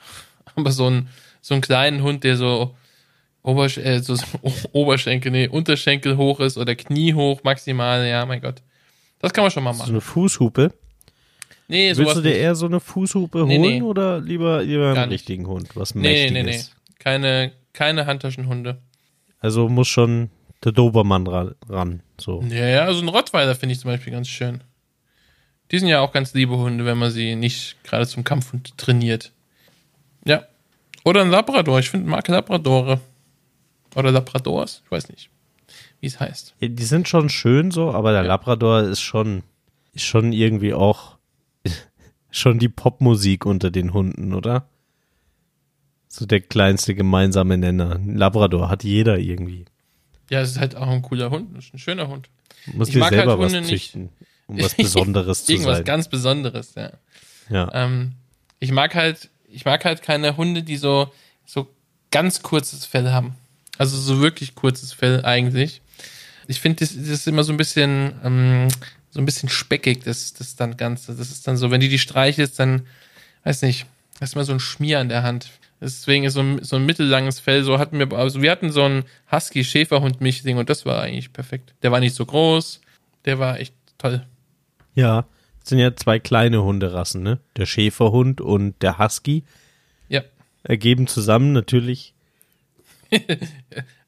[0.54, 1.08] Aber so ein,
[1.40, 2.76] so einen kleinen Hund, der so,
[3.42, 4.16] Obersch äh, so
[4.72, 8.62] Oberschenkel, nee, Unterschenkel hoch ist oder Knie hoch maximal, ja, mein Gott.
[9.18, 9.86] Das kann man schon mal machen.
[9.86, 10.72] So eine Fußhupe?
[11.68, 12.38] Nee, sowas Willst du dir nicht.
[12.38, 13.82] eher so eine Fußhupe nee, holen nee.
[13.82, 16.64] oder lieber, lieber einen richtigen Hund, was nee, mächtig nee, nee, nee.
[17.06, 18.82] Keine, keine Handtaschenhunde.
[19.38, 20.28] Also muss schon
[20.64, 21.28] der Dobermann
[21.68, 22.42] ran, so.
[22.48, 24.64] Ja, ja, also ein Rottweiler finde ich zum Beispiel ganz schön.
[25.70, 29.30] Die sind ja auch ganz liebe Hunde, wenn man sie nicht gerade zum Kampfhund trainiert.
[30.24, 30.48] Ja.
[31.04, 31.78] Oder ein Labrador.
[31.78, 33.00] Ich finde, mag Labradore.
[33.94, 34.82] Oder Labradors.
[34.84, 35.30] Ich weiß nicht,
[36.00, 36.56] wie es heißt.
[36.58, 38.26] Ja, die sind schon schön so, aber der ja.
[38.26, 39.44] Labrador ist schon,
[39.92, 41.18] ist schon irgendwie auch
[42.32, 44.66] schon die Popmusik unter den Hunden, oder?
[46.16, 47.96] So der kleinste gemeinsame Nenner.
[47.96, 49.64] Ein Labrador hat jeder irgendwie.
[50.30, 52.28] Ja, es ist halt auch ein cooler Hund, ist ein schöner Hund.
[52.66, 54.08] Ich dir selber halt was züchten,
[54.46, 55.84] um was Besonderes zu Irgendwas sein.
[55.84, 56.92] ganz Besonderes, ja.
[57.48, 57.70] Ja.
[57.74, 58.12] Ähm,
[58.58, 61.12] ich mag halt, ich mag halt keine Hunde, die so,
[61.44, 61.68] so
[62.10, 63.34] ganz kurzes Fell haben.
[63.78, 65.82] Also so wirklich kurzes Fell eigentlich.
[66.48, 68.68] Ich finde, das, das ist immer so ein bisschen, ähm,
[69.10, 71.14] so ein bisschen speckig, das, das dann Ganze.
[71.14, 72.86] Das ist dann so, wenn die die streichelst, dann,
[73.44, 73.86] weiß nicht,
[74.20, 75.50] hast immer so ein Schmier an der Hand.
[75.80, 78.82] Deswegen ist so ein, so ein mittellanges Fell, so hatten wir, also wir hatten so
[78.82, 81.74] einen Husky-Schäferhund-Mischling und das war eigentlich perfekt.
[81.82, 82.80] Der war nicht so groß,
[83.26, 84.24] der war echt toll.
[84.94, 85.26] Ja,
[85.60, 87.40] das sind ja zwei kleine Hunderassen, ne?
[87.56, 89.44] Der Schäferhund und der Husky.
[90.08, 90.22] Ja.
[90.62, 92.14] Ergeben zusammen natürlich.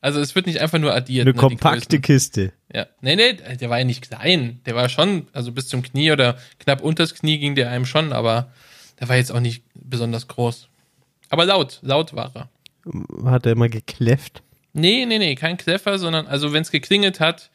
[0.00, 1.26] also es wird nicht einfach nur addiert.
[1.26, 2.52] Eine ne, kompakte Kiste.
[2.72, 2.87] Ja.
[3.00, 4.61] Nee, nee, der war ja nicht klein.
[4.64, 8.12] Der war schon, also bis zum Knie oder knapp unters Knie ging der einem schon,
[8.12, 8.52] aber
[9.00, 10.68] der war jetzt auch nicht besonders groß.
[11.30, 12.48] Aber laut, laut war er.
[13.30, 14.42] Hat er immer gekläfft?
[14.72, 17.50] Nee, nee, nee, kein Kläffer, sondern, also wenn es geklingelt hat,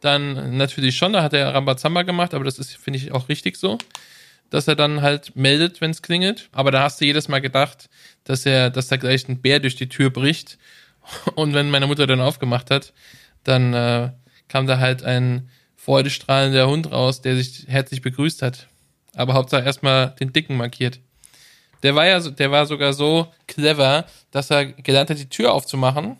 [0.00, 3.56] dann natürlich schon, da hat er Rambazamba gemacht, aber das ist, finde ich, auch richtig
[3.56, 3.78] so,
[4.50, 6.48] dass er dann halt meldet, wenn es klingelt.
[6.52, 7.88] Aber da hast du jedes Mal gedacht,
[8.24, 10.58] dass er, dass da gleich ein Bär durch die Tür bricht.
[11.34, 12.92] Und wenn meine Mutter dann aufgemacht hat,
[13.44, 14.10] dann äh,
[14.48, 18.68] kam da halt ein freudestrahlender Hund raus, der sich herzlich begrüßt hat.
[19.14, 21.00] Aber Hauptsache erstmal den Dicken markiert.
[21.82, 26.16] Der war ja, der war sogar so clever, dass er gelernt hat, die Tür aufzumachen,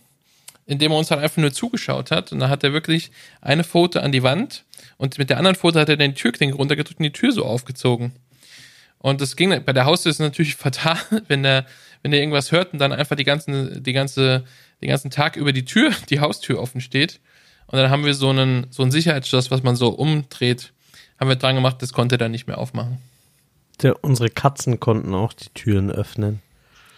[0.67, 2.33] indem er uns halt einfach nur zugeschaut hat.
[2.33, 4.65] Und dann hat er wirklich eine Foto an die Wand
[4.97, 8.13] und mit der anderen Foto hat er den Türklinke runtergedrückt und die Tür so aufgezogen.
[8.99, 11.67] Und das ging bei der Haustür ist natürlich fatal, wenn der,
[12.03, 14.45] wenn der irgendwas hört und dann einfach die ganzen, die ganze,
[14.83, 17.21] den ganzen Tag über die Tür, die Haustür offen steht.
[17.67, 20.73] Und dann haben wir so einen, so ein Sicherheitsschloss, was man so umdreht,
[21.21, 22.99] haben wir dran gemacht, das konnte er dann nicht mehr aufmachen.
[23.83, 26.41] Der, unsere Katzen konnten auch die Türen öffnen.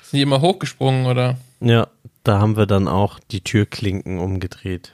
[0.02, 1.38] Sind die immer hochgesprungen, oder?
[1.60, 1.88] Ja,
[2.24, 4.92] da haben wir dann auch die Türklinken umgedreht.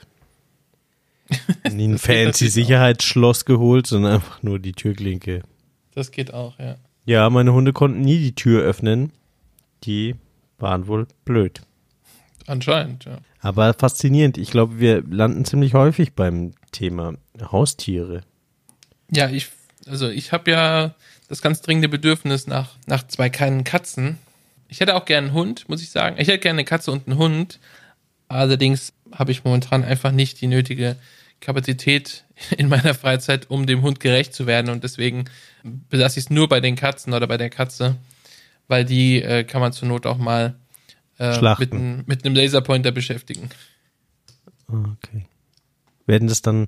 [1.71, 5.43] Nie ein fancy Sicherheitsschloss geholt, sondern einfach nur die Türklinke.
[5.93, 6.75] Das geht auch, ja.
[7.05, 9.11] Ja, meine Hunde konnten nie die Tür öffnen.
[9.83, 10.15] Die
[10.57, 11.61] waren wohl blöd.
[12.47, 13.19] Anscheinend, ja.
[13.39, 14.37] Aber faszinierend.
[14.37, 18.21] Ich glaube, wir landen ziemlich häufig beim Thema Haustiere.
[19.11, 19.49] Ja, ich,
[19.87, 20.95] also ich habe ja
[21.27, 24.17] das ganz dringende Bedürfnis nach, nach zwei kleinen Katzen.
[24.67, 26.17] Ich hätte auch gerne einen Hund, muss ich sagen.
[26.19, 27.59] Ich hätte gerne eine Katze und einen Hund.
[28.27, 30.97] Allerdings habe ich momentan einfach nicht die nötige
[31.39, 32.25] Kapazität
[32.57, 34.69] in meiner Freizeit, um dem Hund gerecht zu werden.
[34.69, 35.25] Und deswegen
[35.63, 37.95] belasse ich es nur bei den Katzen oder bei der Katze,
[38.67, 40.55] weil die äh, kann man zur Not auch mal
[41.19, 41.73] äh, mit,
[42.07, 43.49] mit einem Laserpointer beschäftigen.
[44.67, 45.25] Okay.
[46.05, 46.67] Werden das dann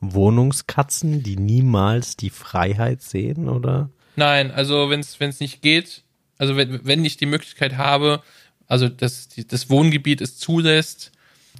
[0.00, 3.90] Wohnungskatzen, die niemals die Freiheit sehen, oder?
[4.16, 6.02] Nein, also wenn es nicht geht,
[6.38, 8.22] also wenn, wenn ich die Möglichkeit habe,
[8.66, 11.12] also dass die, das Wohngebiet es zulässt,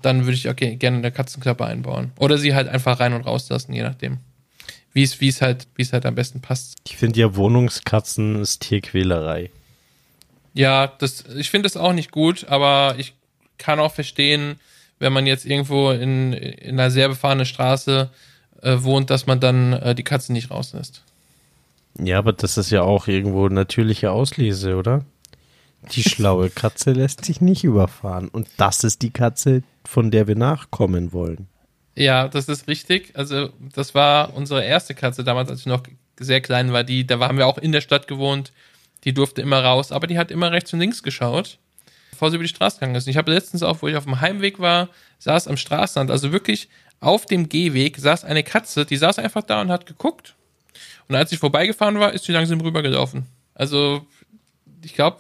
[0.03, 2.13] dann würde ich okay, gerne eine Katzenklappe einbauen.
[2.19, 4.19] Oder sie halt einfach rein und rauslassen, je nachdem.
[4.93, 6.77] Wie es, wie es halt, wie es halt am besten passt.
[6.87, 9.51] Ich finde ja Wohnungskatzen ist Tierquälerei.
[10.55, 13.15] Ja, das, ich finde das auch nicht gut, aber ich
[13.59, 14.57] kann auch verstehen,
[14.99, 18.11] wenn man jetzt irgendwo in, in einer sehr befahrenen Straße
[18.63, 21.03] äh, wohnt, dass man dann äh, die Katze nicht rauslässt.
[21.99, 25.05] Ja, aber das ist ja auch irgendwo natürliche Auslese, oder?
[25.93, 28.29] Die schlaue Katze lässt sich nicht überfahren.
[28.29, 31.49] Und das ist die Katze, von der wir nachkommen wollen.
[31.97, 33.13] Ja, das ist richtig.
[33.15, 35.83] Also, das war unsere erste Katze damals, als ich noch
[36.19, 36.85] sehr klein war.
[36.85, 38.53] Die, da haben wir auch in der Stadt gewohnt.
[39.05, 41.59] Die durfte immer raus, aber die hat immer rechts und links geschaut,
[42.11, 43.09] bevor sie über die Straße gegangen ist.
[43.09, 46.69] Ich habe letztens auch, wo ich auf dem Heimweg war, saß am Straßenrand, also wirklich
[47.01, 50.35] auf dem Gehweg saß eine Katze, die saß einfach da und hat geguckt.
[51.09, 53.27] Und als ich vorbeigefahren war, ist sie langsam rübergelaufen.
[53.55, 54.07] Also,
[54.85, 55.19] ich glaube,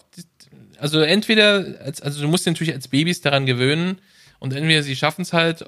[0.78, 1.64] also entweder,
[2.02, 3.98] also du musst dich natürlich als Babys daran gewöhnen
[4.38, 5.64] und entweder sie schaffen es halt,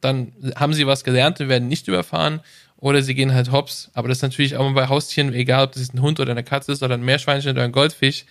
[0.00, 2.40] dann haben sie was gelernt und werden nicht überfahren
[2.76, 3.90] oder sie gehen halt hops.
[3.94, 6.72] Aber das ist natürlich auch bei Haustieren, egal ob das ein Hund oder eine Katze
[6.72, 8.24] ist oder ein Meerschweinchen oder ein Goldfisch,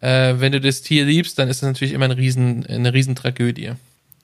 [0.00, 3.14] äh, wenn du das Tier liebst, dann ist das natürlich immer eine riesen, eine riesen
[3.14, 3.72] Tragödie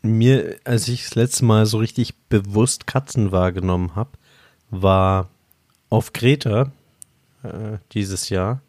[0.03, 4.11] mir, als ich das letzte Mal so richtig bewusst Katzen wahrgenommen habe,
[4.71, 5.29] war
[5.89, 6.73] auf Kreta
[7.43, 8.63] äh, dieses Jahr.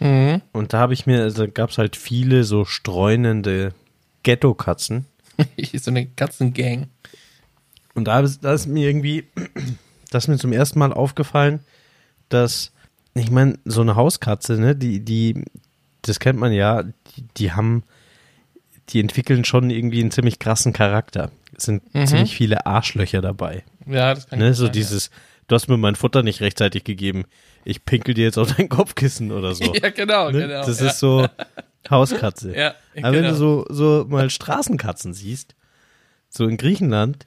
[0.00, 0.42] Mhm.
[0.52, 3.74] Und da habe ich mir, also gab es halt viele so streunende
[4.22, 5.06] Ghetto-Katzen.
[5.74, 6.88] so eine Katzengang.
[7.94, 9.28] Und da, da ist mir irgendwie,
[10.10, 11.60] das ist mir zum ersten Mal aufgefallen,
[12.28, 12.72] dass,
[13.14, 15.44] ich meine, so eine Hauskatze, ne, die, die,
[16.02, 17.82] das kennt man ja, die, die haben
[18.90, 21.30] die entwickeln schon irgendwie einen ziemlich krassen Charakter.
[21.56, 22.06] Es sind mhm.
[22.06, 23.64] ziemlich viele Arschlöcher dabei.
[23.86, 25.12] Ja, das kann ne, So sein, dieses, ja.
[25.48, 27.24] du hast mir mein Futter nicht rechtzeitig gegeben,
[27.64, 29.72] ich pinkel dir jetzt auf dein Kopfkissen oder so.
[29.82, 30.40] ja, genau, ne?
[30.40, 30.64] genau.
[30.64, 30.86] Das ja.
[30.86, 31.26] ist so
[31.90, 32.54] Hauskatze.
[32.56, 33.12] ja, Aber genau.
[33.12, 35.54] wenn du so, so mal Straßenkatzen siehst,
[36.30, 37.26] so in Griechenland,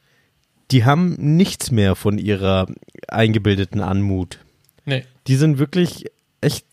[0.71, 2.67] die haben nichts mehr von ihrer
[3.07, 4.39] eingebildeten Anmut.
[4.85, 5.05] Nee.
[5.27, 6.05] Die sind wirklich
[6.39, 6.65] echt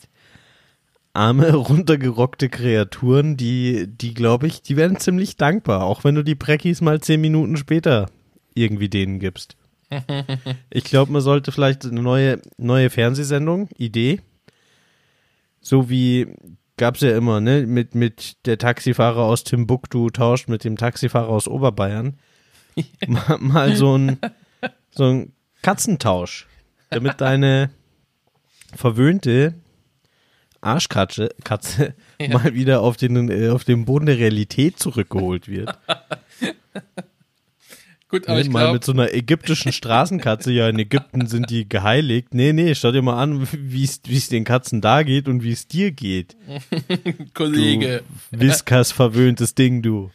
[1.18, 6.34] arme, runtergerockte Kreaturen, die, die glaube ich, die werden ziemlich dankbar, auch wenn du die
[6.34, 8.06] Breckis mal zehn Minuten später
[8.54, 9.56] irgendwie denen gibst.
[10.70, 14.20] ich glaube, man sollte vielleicht eine neue, neue Fernsehsendung, Idee,
[15.60, 16.28] so wie
[16.76, 17.66] gab's ja immer, ne?
[17.66, 22.18] Mit, mit der Taxifahrer aus Timbuktu tauscht mit dem Taxifahrer aus Oberbayern.
[23.06, 24.18] mal, mal so ein,
[24.90, 26.46] so ein Katzentausch,
[26.90, 27.70] damit deine
[28.74, 29.54] verwöhnte
[30.60, 32.28] Arschkatze Katze ja.
[32.28, 35.76] mal wieder auf den, äh, auf den Boden der Realität zurückgeholt wird.
[38.10, 38.72] Gut, aber nee, ich mal glaub...
[38.72, 42.32] mit so einer ägyptischen Straßenkatze, ja, in Ägypten sind die geheiligt.
[42.32, 45.68] Nee, nee, schau dir mal an, wie es den Katzen da geht und wie es
[45.68, 46.34] dir geht.
[47.34, 48.02] Kollege.
[48.30, 50.10] Du Whiskas verwöhntes Ding, du.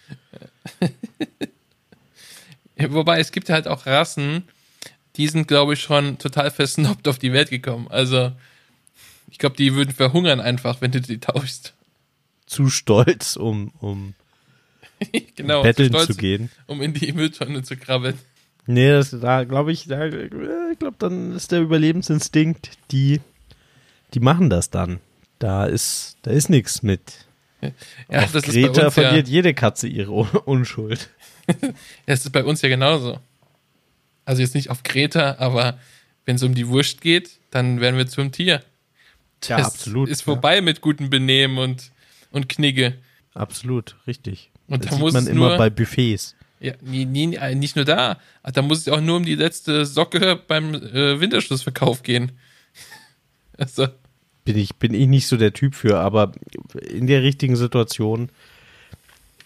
[2.78, 4.46] Wobei, es gibt halt auch Rassen,
[5.16, 7.88] die sind, glaube ich, schon total versnobbt auf die Welt gekommen.
[7.90, 8.32] Also,
[9.34, 11.74] ich glaube, die würden verhungern einfach, wenn du die tauschst.
[12.46, 14.14] Zu stolz, um, um
[15.36, 16.52] genau, betteln zu, stolz, zu, gehen.
[16.68, 18.14] Um in die Mülltonne zu krabbeln.
[18.68, 23.22] Nee, das, da glaube ich, da, ich glaube, dann ist der Überlebensinstinkt, die,
[24.14, 25.00] die machen das dann.
[25.40, 27.26] Da ist, da ist nichts mit.
[28.08, 31.10] Ja, Auf das Greta ist verliert ja, jede Katze ihre Unschuld.
[32.06, 33.20] das ist bei uns ja genauso.
[34.26, 35.80] Also jetzt nicht auf Greta, aber
[36.26, 38.64] wenn es um die Wurst geht, dann werden wir zum Tier.
[39.48, 40.10] Das ja, absolut.
[40.10, 40.62] Ist vorbei ja.
[40.62, 41.92] mit gutem Benehmen und,
[42.32, 42.96] und Knigge.
[43.34, 44.52] Absolut, richtig.
[44.68, 46.36] Und das da muss man immer nur, bei Buffets.
[46.60, 48.20] Ja, nie, nie, äh, nicht nur da.
[48.42, 52.32] Da muss es auch nur um die letzte Socke beim äh, Winterschlussverkauf gehen.
[53.58, 53.88] also.
[54.46, 56.32] Bin ich, bin ich nicht so der Typ für, aber
[56.90, 58.30] in der richtigen Situation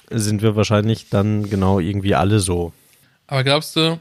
[0.09, 2.73] sind wir wahrscheinlich dann genau irgendwie alle so.
[3.27, 3.99] Aber glaubst du,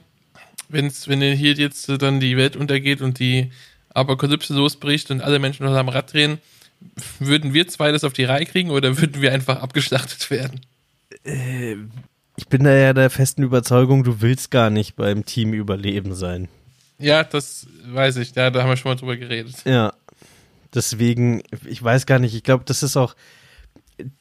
[0.68, 3.50] wenn's, wenn hier jetzt dann die Welt untergeht und die
[3.96, 6.38] Apokalypse losbricht und alle Menschen noch am Rad drehen,
[7.18, 10.61] würden wir zwei das auf die Reihe kriegen oder würden wir einfach abgeschlachtet werden?
[11.24, 11.76] Äh,
[12.37, 16.48] ich bin da ja der festen Überzeugung, du willst gar nicht beim Team überleben sein.
[16.98, 18.35] Ja, das weiß ich.
[18.35, 19.56] Ja, da haben wir schon mal drüber geredet.
[19.64, 19.92] Ja.
[20.74, 23.14] Deswegen, ich weiß gar nicht, ich glaube, das ist auch,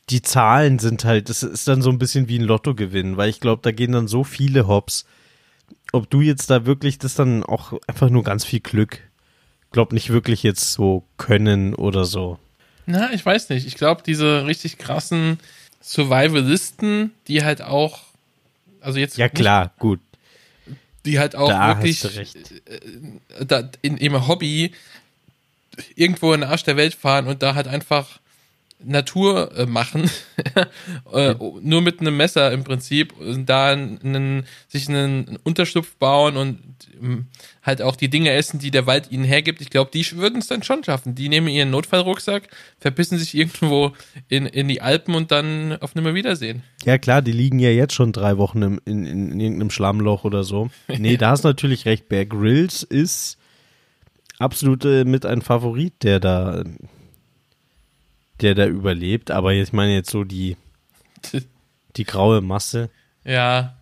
[0.09, 3.41] die Zahlen sind halt, das ist dann so ein bisschen wie ein Lottogewinn, weil ich
[3.41, 5.05] glaube, da gehen dann so viele Hops.
[5.91, 8.99] Ob du jetzt da wirklich, das dann auch einfach nur ganz viel Glück.
[9.71, 12.39] Glaube nicht wirklich jetzt so können oder so.
[12.85, 13.65] Na, ich weiß nicht.
[13.65, 15.39] Ich glaube, diese richtig krassen
[15.81, 18.01] Survivalisten, die halt auch,
[18.81, 19.17] also jetzt.
[19.17, 19.99] Ja, klar, nicht, gut.
[21.05, 22.03] Die halt auch da wirklich
[22.65, 24.71] äh, da in ihrem Hobby
[25.95, 28.19] irgendwo in den Arsch der Welt fahren und da halt einfach
[28.85, 30.09] Natur äh, machen,
[31.13, 36.59] äh, nur mit einem Messer im Prinzip, und da einen, sich einen Unterschlupf bauen und
[37.01, 37.27] ähm,
[37.63, 39.61] halt auch die Dinge essen, die der Wald ihnen hergibt.
[39.61, 41.15] Ich glaube, die würden es dann schon schaffen.
[41.15, 42.47] Die nehmen ihren Notfallrucksack,
[42.79, 43.93] verpissen sich irgendwo
[44.29, 46.63] in, in die Alpen und dann auf Nimmerwiedersehen.
[46.85, 50.23] Ja klar, die liegen ja jetzt schon drei Wochen im, in, in, in irgendeinem Schlammloch
[50.23, 50.69] oder so.
[50.97, 52.07] Nee, da hast du natürlich recht.
[52.09, 53.37] Bear Grylls ist
[54.39, 56.63] absolut äh, mit ein Favorit, der da
[58.41, 59.31] der da überlebt.
[59.31, 60.57] Aber ich meine jetzt so die,
[61.95, 62.89] die graue Masse.
[63.23, 63.75] Ja.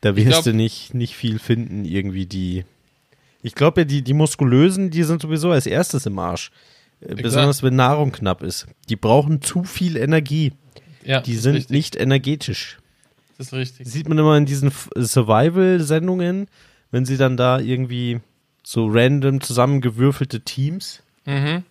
[0.00, 2.64] Da wirst glaub, du nicht, nicht viel finden, irgendwie die.
[3.42, 6.50] Ich glaube ja, die, die Muskulösen, die sind sowieso als erstes im Arsch.
[7.00, 8.66] Äh, ja, Besonders wenn Nahrung knapp ist.
[8.88, 10.52] Die brauchen zu viel Energie.
[11.04, 11.70] Ja, die sind richtig.
[11.70, 12.78] nicht energetisch.
[13.38, 13.88] Das ist richtig.
[13.88, 16.48] Sieht man immer in diesen Survival-Sendungen,
[16.90, 18.20] wenn sie dann da irgendwie
[18.62, 21.64] so random zusammengewürfelte Teams mhm.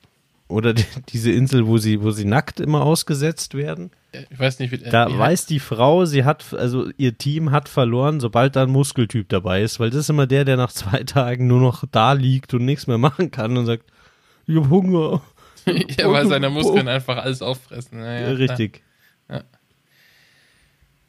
[0.49, 3.91] Oder die, diese Insel, wo sie, wo sie nackt immer ausgesetzt werden.
[4.31, 7.69] Ich weiß nicht, wie, Da wie weiß die Frau, sie hat, also ihr Team hat
[7.69, 11.03] verloren, sobald da ein Muskeltyp dabei ist, weil das ist immer der, der nach zwei
[11.03, 13.85] Tagen nur noch da liegt und nichts mehr machen kann und sagt,
[14.47, 15.21] ich hab Hunger.
[15.65, 17.99] ja, weil seine Muskeln einfach alles auffressen.
[17.99, 18.81] Ja, ja, Richtig.
[19.29, 19.43] Ja.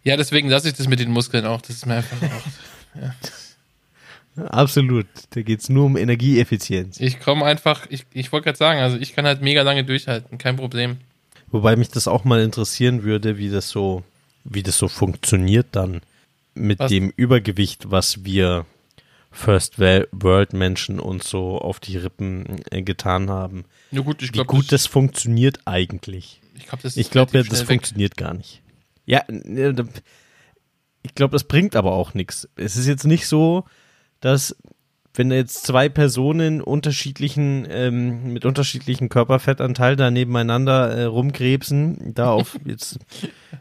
[0.03, 1.63] ja, deswegen lasse ich das mit den Muskeln auch.
[1.63, 2.43] Das ist mir einfach auch.
[3.01, 3.15] Ja.
[4.37, 5.07] Absolut.
[5.31, 7.01] Da geht es nur um Energieeffizienz.
[7.01, 10.39] Ich komme einfach, ich, ich wollte gerade sagen, also ich kann halt mega lange durchhalten,
[10.39, 10.99] kein Problem.
[11.49, 14.05] Wobei mich das auch mal interessieren würde, wie das so,
[14.45, 16.01] wie das so funktioniert dann
[16.55, 16.91] mit was?
[16.91, 18.67] dem Übergewicht, was wir
[19.33, 23.65] First World Menschen uns so auf die Rippen äh, getan haben.
[23.91, 26.41] Ja gut, ich glaub, wie gut das, das funktioniert eigentlich.
[26.57, 28.63] Ich glaube, das, ich glaub, ja, das funktioniert gar nicht.
[29.07, 29.25] Ja,
[31.03, 32.49] ich glaube, das bringt aber auch nichts.
[32.57, 33.65] Es ist jetzt nicht so,
[34.21, 34.57] dass
[35.15, 42.59] wenn jetzt zwei Personen unterschiedlichen, ähm, mit unterschiedlichen Körperfettanteil da nebeneinander äh, rumkrebsen, da auf
[42.65, 42.99] jetzt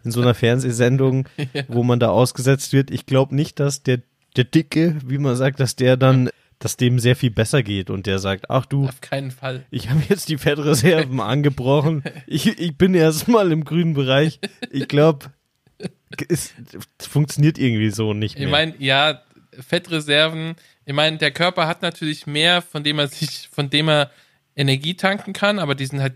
[0.04, 1.64] in so einer Fernsehsendung, ja.
[1.68, 4.00] wo man da ausgesetzt wird, ich glaube nicht, dass der,
[4.36, 8.06] der Dicke, wie man sagt, dass der dann, dass dem sehr viel besser geht und
[8.06, 9.66] der sagt, ach du, auf keinen Fall.
[9.72, 12.04] Ich habe jetzt die Fettreserven angebrochen.
[12.28, 14.40] Ich, ich bin erstmal im grünen Bereich.
[14.70, 15.32] Ich glaube,
[16.30, 16.54] es
[17.00, 18.46] funktioniert irgendwie so nicht mehr.
[18.46, 19.22] Ich meine, ja,
[19.62, 20.56] Fettreserven.
[20.86, 24.12] Ich meine, der Körper hat natürlich mehr, von dem er sich, von dem er
[24.60, 26.16] Energie tanken kann, aber die sind halt,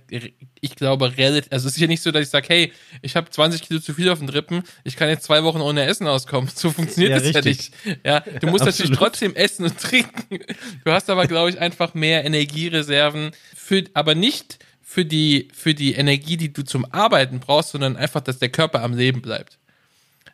[0.59, 3.29] ich glaube, relativ, also es ist ja nicht so, dass ich sage, hey, ich habe
[3.29, 6.49] 20 Kilo zu viel auf den Rippen, ich kann jetzt zwei Wochen ohne Essen auskommen.
[6.53, 7.71] So funktioniert ja, das richtig.
[7.85, 8.05] ja nicht.
[8.05, 10.39] Ja, du musst natürlich trotzdem essen und trinken.
[10.83, 15.93] Du hast aber, glaube ich, einfach mehr Energiereserven für, aber nicht für die, für die
[15.93, 19.57] Energie, die du zum Arbeiten brauchst, sondern einfach, dass der Körper am Leben bleibt.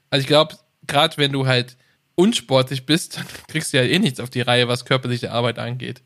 [0.10, 1.78] Also ich glaube, gerade wenn du halt
[2.20, 6.02] unsportlich bist, dann kriegst du ja eh nichts auf die Reihe, was körperliche Arbeit angeht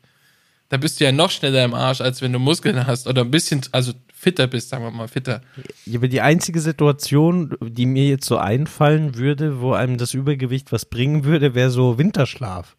[0.68, 3.30] da bist du ja noch schneller im Arsch, als wenn du Muskeln hast oder ein
[3.30, 5.40] bisschen, also fitter bist, sagen wir mal, fitter.
[5.86, 10.72] Ja, aber die einzige Situation, die mir jetzt so einfallen würde, wo einem das Übergewicht
[10.72, 12.76] was bringen würde, wäre so Winterschlaf.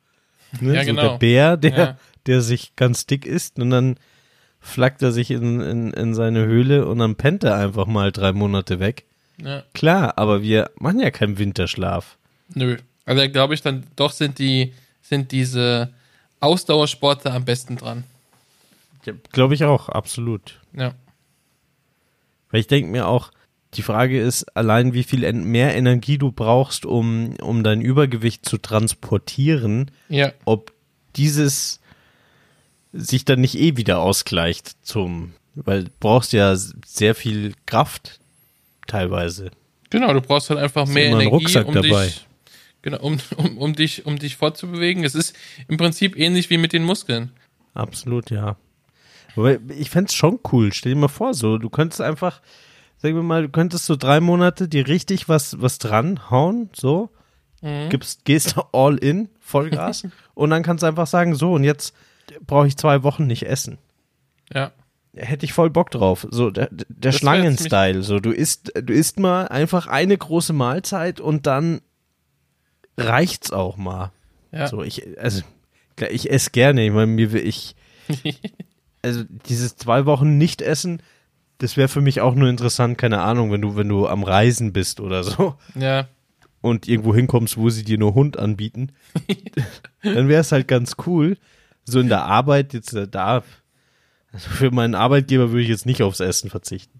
[0.59, 0.75] Ne?
[0.75, 1.01] Ja, so genau.
[1.09, 1.97] Der Bär, der, ja.
[2.25, 3.95] der sich ganz dick isst und dann
[4.59, 8.33] flackt er sich in, in, in seine Höhle und dann pennt er einfach mal drei
[8.33, 9.05] Monate weg.
[9.37, 9.63] Ja.
[9.73, 12.17] Klar, aber wir machen ja keinen Winterschlaf.
[12.53, 12.77] Nö.
[13.05, 15.93] Also glaube ich dann doch sind die, sind diese
[16.39, 18.03] Ausdauersportler am besten dran.
[19.05, 20.59] Ja, Glaube ich auch, absolut.
[20.73, 20.93] Ja.
[22.49, 23.31] Weil ich denke mir auch,
[23.75, 28.57] die Frage ist allein, wie viel mehr Energie du brauchst, um, um dein Übergewicht zu
[28.57, 29.91] transportieren.
[30.09, 30.31] Ja.
[30.45, 30.73] Ob
[31.15, 31.81] dieses
[32.93, 38.19] sich dann nicht eh wieder ausgleicht zum, weil du brauchst ja sehr viel Kraft
[38.87, 39.51] teilweise.
[39.89, 42.05] Genau, du brauchst halt einfach mehr Energie, Rucksack um dabei.
[42.05, 42.25] dich
[42.85, 45.03] Genau, um, um, um, dich, um dich fortzubewegen.
[45.03, 45.35] Es ist
[45.67, 47.31] im Prinzip ähnlich wie mit den Muskeln.
[47.73, 48.57] Absolut, ja.
[49.35, 50.71] Aber ich fände es schon cool.
[50.71, 52.43] Stell dir mal vor, so, du könntest einfach,
[52.97, 57.09] sagen wir mal, du könntest so drei Monate dir richtig was, was dran hauen, so,
[57.63, 57.89] mhm.
[57.89, 61.95] gibst, gehst all in, Vollgas, und dann kannst du einfach sagen, so, und jetzt
[62.45, 63.79] brauche ich zwei Wochen nicht essen.
[64.53, 64.73] Ja.
[65.15, 66.27] Hätte ich voll Bock drauf.
[66.29, 68.03] So, der, der Schlangenstyle.
[68.03, 71.81] So, du isst, du isst mal einfach eine große Mahlzeit und dann
[72.97, 74.11] reicht's auch mal.
[74.51, 74.67] Ja.
[74.67, 75.43] So, ich, also,
[76.09, 76.85] ich esse gerne.
[76.85, 77.75] Ich meine, mir will ich,
[79.01, 81.01] also dieses zwei Wochen nicht essen,
[81.57, 84.73] das wäre für mich auch nur interessant, keine Ahnung, wenn du, wenn du am Reisen
[84.73, 85.55] bist oder so.
[85.75, 86.07] Ja.
[86.61, 88.91] Und irgendwo hinkommst, wo sie dir nur Hund anbieten,
[90.03, 91.37] dann wäre es halt ganz cool.
[91.85, 93.43] So in der Arbeit, jetzt äh, da,
[94.31, 96.99] also für meinen Arbeitgeber würde ich jetzt nicht aufs Essen verzichten.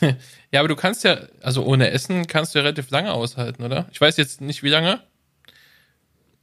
[0.50, 3.86] ja, aber du kannst ja, also ohne Essen kannst du ja relativ lange aushalten, oder?
[3.92, 5.00] Ich weiß jetzt nicht, wie lange.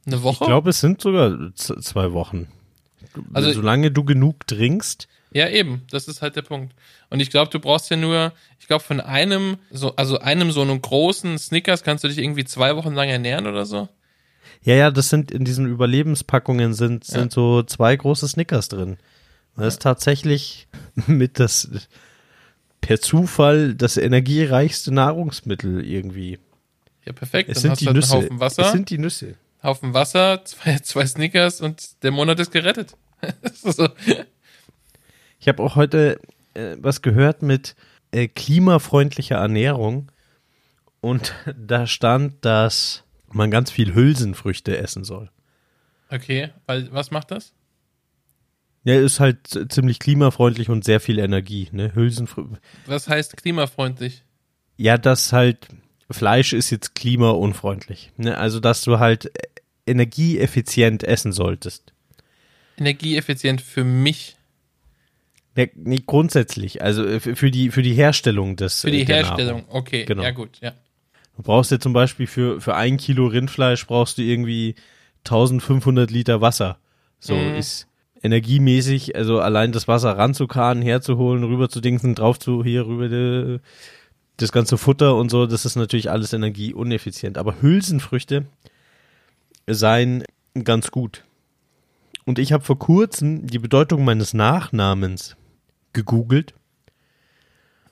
[0.06, 0.44] Eine Woche?
[0.44, 2.48] Ich glaube, es sind sogar zwei Wochen.
[3.32, 5.08] Also, solange du genug trinkst.
[5.32, 6.74] Ja, eben, das ist halt der Punkt.
[7.10, 10.62] Und ich glaube, du brauchst ja nur, ich glaube, von einem, so, also einem so
[10.62, 13.88] einem großen Snickers kannst du dich irgendwie zwei Wochen lang ernähren oder so.
[14.62, 17.30] Ja, ja, das sind in diesen Überlebenspackungen sind, sind ja.
[17.30, 18.96] so zwei große Snickers drin.
[19.54, 19.68] Das ja.
[19.68, 20.68] ist tatsächlich
[21.06, 21.68] mit das,
[22.80, 26.38] per Zufall das energiereichste Nahrungsmittel irgendwie.
[27.04, 27.48] Ja, perfekt.
[27.48, 28.14] Es Dann sind die halt Nüsse.
[28.14, 28.62] Haufen Wasser.
[28.62, 29.34] Es sind die Nüsse.
[29.62, 32.96] Haufen Wasser, zwei, zwei Snickers und der Monat ist gerettet.
[33.52, 33.88] so.
[35.40, 36.20] Ich habe auch heute
[36.54, 37.74] äh, was gehört mit
[38.10, 40.10] äh, klimafreundlicher Ernährung
[41.00, 45.30] und da stand, dass man ganz viel Hülsenfrüchte essen soll.
[46.10, 47.52] Okay, weil was macht das?
[48.84, 49.38] Ja, ist halt
[49.70, 51.94] ziemlich klimafreundlich und sehr viel Energie, ne?
[51.94, 52.58] Hülsenfrüchte.
[52.86, 54.22] Was heißt klimafreundlich?
[54.76, 55.68] Ja, das halt
[56.10, 58.12] Fleisch ist jetzt klimaunfreundlich.
[58.16, 58.38] Ne?
[58.38, 59.30] Also, dass du halt
[59.86, 61.92] energieeffizient essen solltest.
[62.78, 64.36] Energieeffizient für mich?
[65.56, 66.82] Ne, nee, grundsätzlich.
[66.82, 68.82] Also für die, für die Herstellung des.
[68.82, 69.76] Für die Herstellung, Nahrung.
[69.76, 70.04] okay.
[70.04, 70.22] Genau.
[70.22, 70.72] Ja, gut, ja.
[71.36, 74.76] Du brauchst ja zum Beispiel für, für ein Kilo Rindfleisch brauchst du irgendwie
[75.24, 76.78] 1500 Liter Wasser.
[77.20, 77.56] So mhm.
[77.56, 77.86] ist
[78.22, 83.60] energiemäßig, also allein das Wasser ranzukarren, herzuholen, rüber zu dingsen, drauf zu, hier rüber, de,
[84.36, 87.38] das ganze Futter und so, das ist natürlich alles energieuneffizient.
[87.38, 88.46] Aber Hülsenfrüchte
[89.66, 90.24] seien
[90.64, 91.24] ganz gut.
[92.24, 95.36] Und ich habe vor kurzem die Bedeutung meines Nachnamens
[95.92, 96.54] gegoogelt.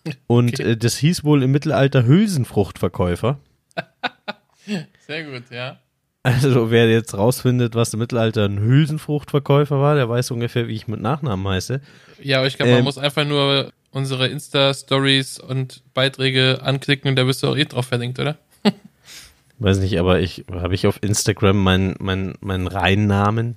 [0.26, 0.72] Und okay.
[0.72, 3.40] äh, das hieß wohl im Mittelalter Hülsenfruchtverkäufer.
[5.06, 5.80] Sehr gut, ja.
[6.26, 10.88] Also wer jetzt rausfindet, was im Mittelalter ein Hülsenfruchtverkäufer war, der weiß ungefähr, wie ich
[10.88, 11.80] mit Nachnamen heiße.
[12.20, 17.14] Ja, aber ich glaube, man ähm, muss einfach nur unsere Insta-Stories und Beiträge anklicken und
[17.14, 18.38] da bist du auch eh drauf verlinkt, oder?
[19.60, 23.56] Weiß nicht, aber ich habe ich auf Instagram meinen mein, mein Reihennamen.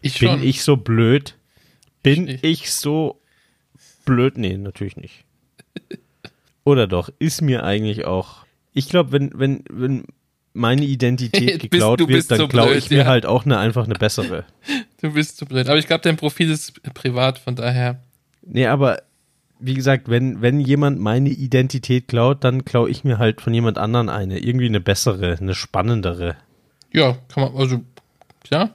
[0.00, 0.42] Ich Bin schon.
[0.42, 1.36] ich so blöd?
[2.02, 3.20] Bin ich, ich so
[4.06, 4.38] blöd?
[4.38, 5.24] Nee, natürlich nicht.
[6.64, 8.46] Oder doch, ist mir eigentlich auch.
[8.72, 10.04] Ich glaube, wenn, wenn, wenn
[10.54, 13.06] meine Identität geklaut bist, wird, dann klaue ich mir ja.
[13.06, 14.44] halt auch eine, einfach eine bessere.
[15.00, 15.68] Du bist zu blöd.
[15.68, 18.00] Aber ich glaube, dein Profil ist privat, von daher.
[18.40, 19.02] Nee, aber
[19.58, 23.76] wie gesagt, wenn, wenn jemand meine Identität klaut, dann klaue ich mir halt von jemand
[23.76, 24.38] anderen eine.
[24.38, 26.36] Irgendwie eine bessere, eine spannendere.
[26.90, 27.82] Ja, kann man, also,
[28.50, 28.74] ja.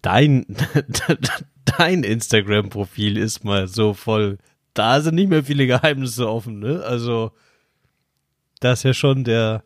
[0.00, 0.46] Dein,
[1.78, 4.38] dein Instagram-Profil ist mal so voll.
[4.72, 6.82] Da sind nicht mehr viele Geheimnisse offen, ne?
[6.86, 7.32] Also,
[8.60, 9.62] das ist ja schon der,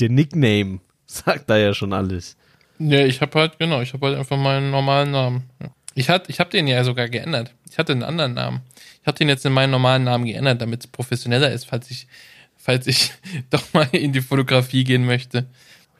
[0.00, 2.36] der Nickname, sagt da ja schon alles.
[2.78, 5.50] Ja, ich habe halt, genau, ich habe halt einfach meinen normalen Namen.
[5.94, 7.54] Ich, hat, ich habe den ja sogar geändert.
[7.70, 8.62] Ich hatte einen anderen Namen.
[9.00, 12.06] Ich habe den jetzt in meinen normalen Namen geändert, damit es professioneller ist, falls ich,
[12.56, 13.12] falls ich
[13.50, 15.46] doch mal in die Fotografie gehen möchte.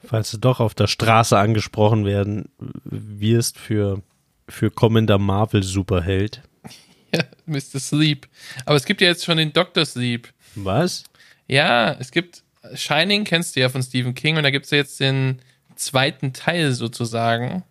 [0.04, 2.48] Falls du doch auf der Straße angesprochen werden
[2.84, 4.02] wirst für,
[4.48, 6.42] für kommender Marvel-Superheld.
[7.14, 7.78] Ja, Mr.
[7.78, 8.26] Sleep.
[8.64, 9.84] Aber es gibt ja jetzt schon den Dr.
[9.84, 10.32] Sleep.
[10.54, 11.04] Was?
[11.46, 12.41] Ja, es gibt
[12.74, 15.40] Shining, kennst du ja von Stephen King, und da gibt es ja jetzt den
[15.76, 17.64] zweiten Teil sozusagen.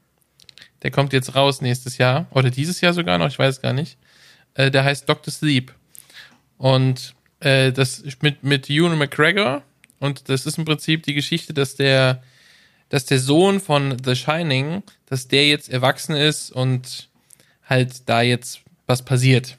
[0.83, 2.27] Der kommt jetzt raus nächstes Jahr.
[2.31, 3.97] Oder dieses Jahr sogar noch, ich weiß gar nicht.
[4.55, 5.31] Äh, der heißt Dr.
[5.31, 5.73] Sleep.
[6.57, 9.63] Und äh, das mit, mit Ewan McGregor
[10.01, 12.23] und das ist im Prinzip die Geschichte, dass der,
[12.89, 17.07] dass der Sohn von The Shining, dass der jetzt erwachsen ist und
[17.69, 19.57] halt da jetzt was passiert.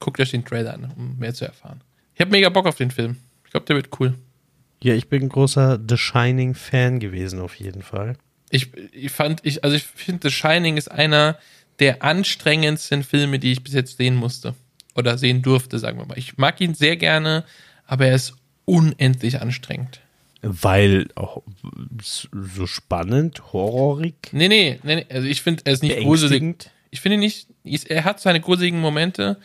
[0.00, 1.82] Guckt euch den Trailer an, um mehr zu erfahren.
[2.14, 3.18] Ich habe mega Bock auf den Film.
[3.44, 4.14] Ich glaube, der wird cool.
[4.86, 8.16] Ja, ich bin ein großer The Shining Fan gewesen, auf jeden Fall.
[8.50, 11.38] Ich, ich fand, ich, also ich finde, The Shining ist einer
[11.80, 14.54] der anstrengendsten Filme, die ich bis jetzt sehen musste.
[14.94, 16.16] Oder sehen durfte, sagen wir mal.
[16.16, 17.44] Ich mag ihn sehr gerne,
[17.84, 18.34] aber er ist
[18.64, 20.02] unendlich anstrengend.
[20.42, 21.42] Weil auch
[22.00, 24.14] so spannend, horrorig?
[24.30, 26.70] Nee, nee, nee, also ich finde, er ist nicht gruselig.
[26.92, 27.48] Ich finde nicht,
[27.88, 29.40] er hat seine gruseligen Momente,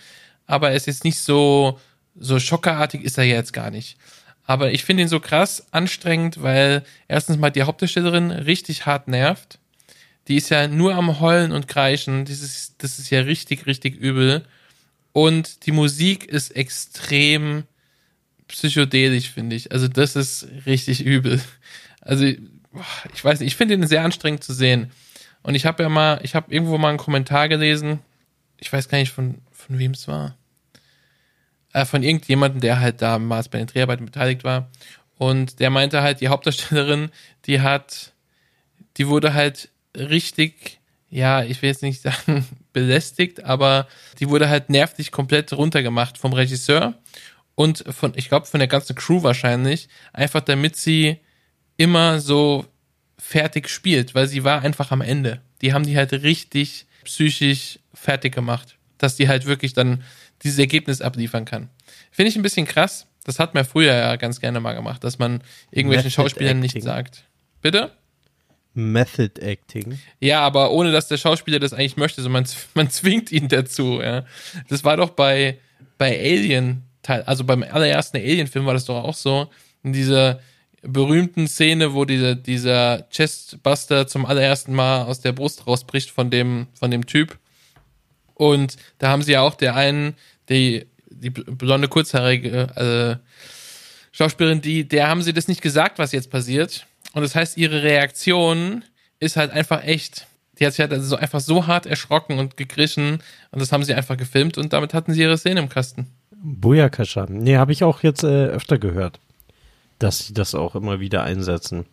[0.45, 1.79] aber er ist jetzt nicht so,
[2.13, 3.97] so schockerartig ist er jetzt gar nicht.
[4.45, 9.59] Aber ich finde ihn so krass anstrengend, weil erstens mal die Hauptdarstellerin richtig hart nervt.
[10.27, 12.25] Die ist ja nur am Heulen und Kreischen.
[12.25, 14.45] Das ist, das ist ja richtig, richtig übel.
[15.13, 17.63] Und die Musik ist extrem
[18.47, 19.71] psychedelisch, finde ich.
[19.71, 21.41] Also das ist richtig übel.
[22.01, 24.91] Also ich weiß nicht, ich finde ihn sehr anstrengend zu sehen.
[25.43, 27.99] Und ich habe ja mal, ich habe irgendwo mal einen Kommentar gelesen,
[28.57, 30.37] ich weiß gar nicht von, von wem es war.
[31.73, 34.69] Äh, von irgendjemandem, der halt damals bei den Dreharbeiten beteiligt war.
[35.17, 37.11] Und der meinte halt, die Hauptdarstellerin,
[37.45, 38.13] die hat,
[38.97, 43.87] die wurde halt richtig, ja, ich will jetzt nicht sagen belästigt, aber
[44.19, 46.95] die wurde halt nervlich komplett runtergemacht vom Regisseur
[47.55, 51.17] und von, ich glaube, von der ganzen Crew wahrscheinlich, einfach damit sie
[51.77, 52.65] immer so
[53.17, 55.41] fertig spielt, weil sie war einfach am Ende.
[55.61, 60.03] Die haben die halt richtig psychisch fertig gemacht, dass die halt wirklich dann
[60.43, 61.69] dieses Ergebnis abliefern kann.
[62.11, 63.07] Finde ich ein bisschen krass.
[63.23, 66.79] Das hat man früher ja ganz gerne mal gemacht, dass man irgendwelchen Method Schauspielern Acting.
[66.79, 67.23] nicht sagt.
[67.61, 67.91] Bitte?
[68.73, 69.99] Method Acting.
[70.19, 74.01] Ja, aber ohne dass der Schauspieler das eigentlich möchte, so man, man zwingt ihn dazu,
[74.01, 74.25] ja.
[74.69, 75.59] Das war doch bei,
[75.97, 79.49] bei Alien Teil, also beim allerersten Alien-Film war das doch auch so,
[79.83, 80.39] in dieser
[80.83, 86.67] berühmten Szene, wo diese, dieser Chestbuster zum allerersten Mal aus der Brust rausbricht von dem,
[86.73, 87.37] von dem Typ.
[88.33, 90.15] Und da haben sie ja auch der einen,
[90.51, 93.27] die, die blonde, kurzhaarige äh,
[94.11, 96.85] Schauspielerin, die, der haben sie das nicht gesagt, was jetzt passiert.
[97.13, 98.83] Und das heißt, ihre Reaktion
[99.19, 100.27] ist halt einfach echt.
[100.59, 103.19] Die hat sich halt also einfach so hart erschrocken und gegriffen
[103.51, 106.07] und das haben sie einfach gefilmt und damit hatten sie ihre Szene im Kasten.
[106.43, 107.25] Booyakasha.
[107.29, 109.19] Nee, habe ich auch jetzt äh, öfter gehört,
[109.97, 111.85] dass sie das auch immer wieder einsetzen.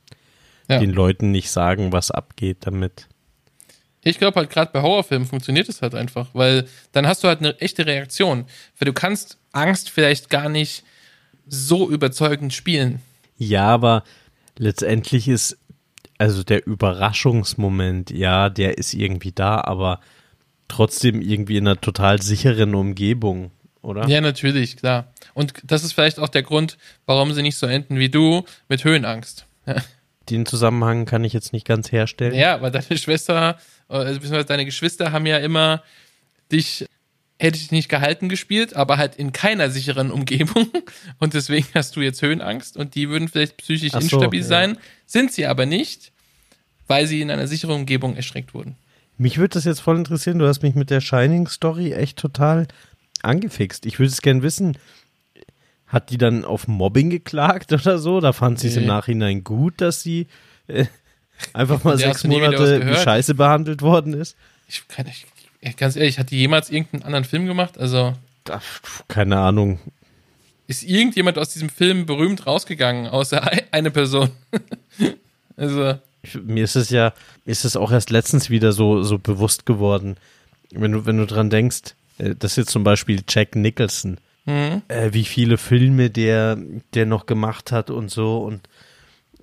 [0.69, 0.81] Ja.
[0.81, 3.09] Den Leuten nicht sagen, was abgeht damit.
[4.03, 7.41] Ich glaube halt gerade bei Horrorfilmen funktioniert es halt einfach, weil dann hast du halt
[7.41, 8.45] eine echte Reaktion.
[8.79, 10.85] Weil du kannst Angst vielleicht gar nicht
[11.47, 13.01] so überzeugend spielen.
[13.37, 14.05] Ja, aber
[14.57, 15.59] letztendlich ist
[16.19, 20.01] also der Überraschungsmoment, ja, der ist irgendwie da, aber
[20.67, 24.07] trotzdem irgendwie in einer total sicheren Umgebung oder?
[24.09, 25.13] Ja, natürlich, klar.
[25.35, 28.85] Und das ist vielleicht auch der Grund, warum sie nicht so enden wie du mit
[28.85, 29.47] Höhenangst.
[30.29, 32.35] Den Zusammenhang kann ich jetzt nicht ganz herstellen.
[32.35, 33.59] Ja, weil deine Schwester,
[33.89, 35.83] also deine Geschwister haben ja immer
[36.53, 36.87] dich,
[37.39, 40.69] hätte ich nicht gehalten gespielt, aber halt in keiner sicheren Umgebung.
[41.19, 44.47] Und deswegen hast du jetzt Höhenangst und die würden vielleicht psychisch so, instabil ja.
[44.47, 46.13] sein, sind sie aber nicht,
[46.87, 48.77] weil sie in einer sicheren Umgebung erschreckt wurden.
[49.17, 50.39] Mich würde das jetzt voll interessieren.
[50.39, 52.69] Du hast mich mit der Shining Story echt total
[53.23, 53.85] angefixt.
[53.85, 54.79] Ich würde es gern wissen,
[55.89, 58.21] hat die dann auf Mobbing geklagt oder so?
[58.21, 58.83] Da fand sie es nee.
[58.83, 60.29] im Nachhinein gut, dass sie
[60.69, 60.87] äh,
[61.53, 64.37] einfach mal sechs Monate wie Scheiße behandelt worden ist?
[64.69, 65.27] Ich kann nicht,
[65.77, 67.79] ganz ehrlich, hat die jemals irgendeinen anderen Film gemacht?
[67.79, 68.15] Also.
[69.09, 69.79] Keine Ahnung.
[70.67, 74.31] Ist irgendjemand aus diesem Film berühmt rausgegangen, außer eine Person?
[75.57, 75.99] also.
[76.45, 77.15] Mir ist es ja,
[77.45, 80.17] ist es auch erst letztens wieder so, so bewusst geworden.
[80.73, 84.19] Wenn du, wenn du dran denkst, äh, das ist jetzt zum Beispiel Jack Nicholson.
[84.45, 84.83] Mhm.
[84.89, 86.59] Äh, wie viele Filme der,
[86.95, 88.39] der noch gemacht hat und so.
[88.39, 88.69] Und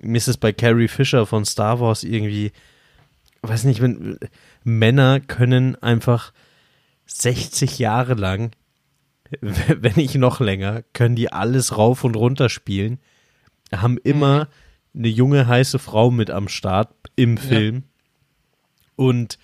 [0.00, 2.52] mir ist es bei Carrie Fisher von Star Wars irgendwie,
[3.42, 4.18] weiß nicht, wenn
[4.64, 6.32] Männer können einfach
[7.06, 8.52] 60 Jahre lang,
[9.40, 12.98] wenn nicht noch länger, können die alles rauf und runter spielen,
[13.74, 14.48] haben immer
[14.92, 15.00] mhm.
[15.00, 17.76] eine junge, heiße Frau mit am Start im Film.
[17.76, 17.82] Ja.
[18.96, 19.38] Und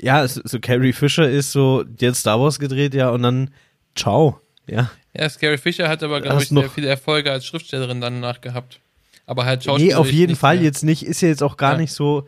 [0.00, 3.50] ja, so Carrie Fisher ist so, jetzt Star Wars gedreht, ja, und dann
[3.94, 4.90] ciao, ja.
[5.14, 8.80] Ja, Carrie Fisher hat aber, glaube ich, sehr viele Erfolge als Schriftstellerin danach gehabt.
[9.26, 9.66] Aber halt.
[9.66, 10.64] Nee, auf jeden Fall mehr.
[10.64, 11.78] jetzt nicht, ist ja jetzt auch gar ja.
[11.78, 12.24] nicht so.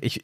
[0.00, 0.22] Ich,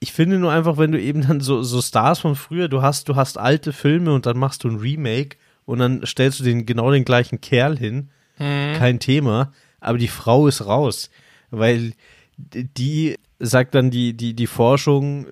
[0.00, 3.08] ich finde nur einfach, wenn du eben dann so, so Stars von früher, du hast,
[3.08, 6.66] du hast alte Filme und dann machst du ein Remake und dann stellst du den
[6.66, 8.10] genau den gleichen Kerl hin.
[8.38, 8.74] Mhm.
[8.76, 9.52] Kein Thema.
[9.80, 11.10] Aber die Frau ist raus.
[11.50, 11.92] Weil
[12.36, 15.26] die sagt dann die, die, die Forschung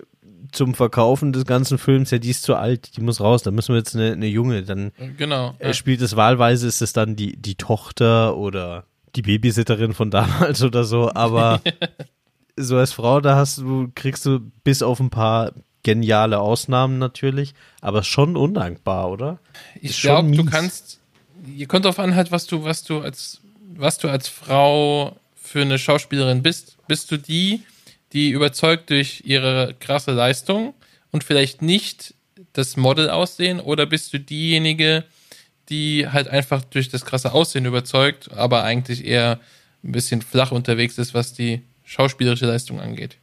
[0.51, 3.73] zum Verkaufen des ganzen Films, ja, die ist zu alt, die muss raus, da müssen
[3.73, 5.73] wir jetzt eine, eine Junge, dann genau, ja.
[5.73, 8.85] spielt es wahlweise, ist es dann die, die Tochter oder
[9.15, 11.61] die Babysitterin von damals oder so, aber
[12.55, 15.53] so als Frau, da hast du, kriegst du bis auf ein paar
[15.83, 19.39] geniale Ausnahmen natürlich, aber schon undankbar, oder?
[19.81, 20.99] Ich glaube, du kannst,
[21.55, 23.41] ihr kommt darauf an halt, was du, was du als,
[23.75, 26.77] was du als Frau für eine Schauspielerin bist.
[26.87, 27.63] Bist du die,
[28.13, 30.73] die überzeugt durch ihre krasse Leistung
[31.11, 32.13] und vielleicht nicht
[32.53, 35.20] das Model aussehen oder bist du diejenige, die
[35.71, 39.39] halt einfach durch das krasse Aussehen überzeugt, aber eigentlich eher
[39.83, 43.17] ein bisschen flach unterwegs ist, was die schauspielerische Leistung angeht.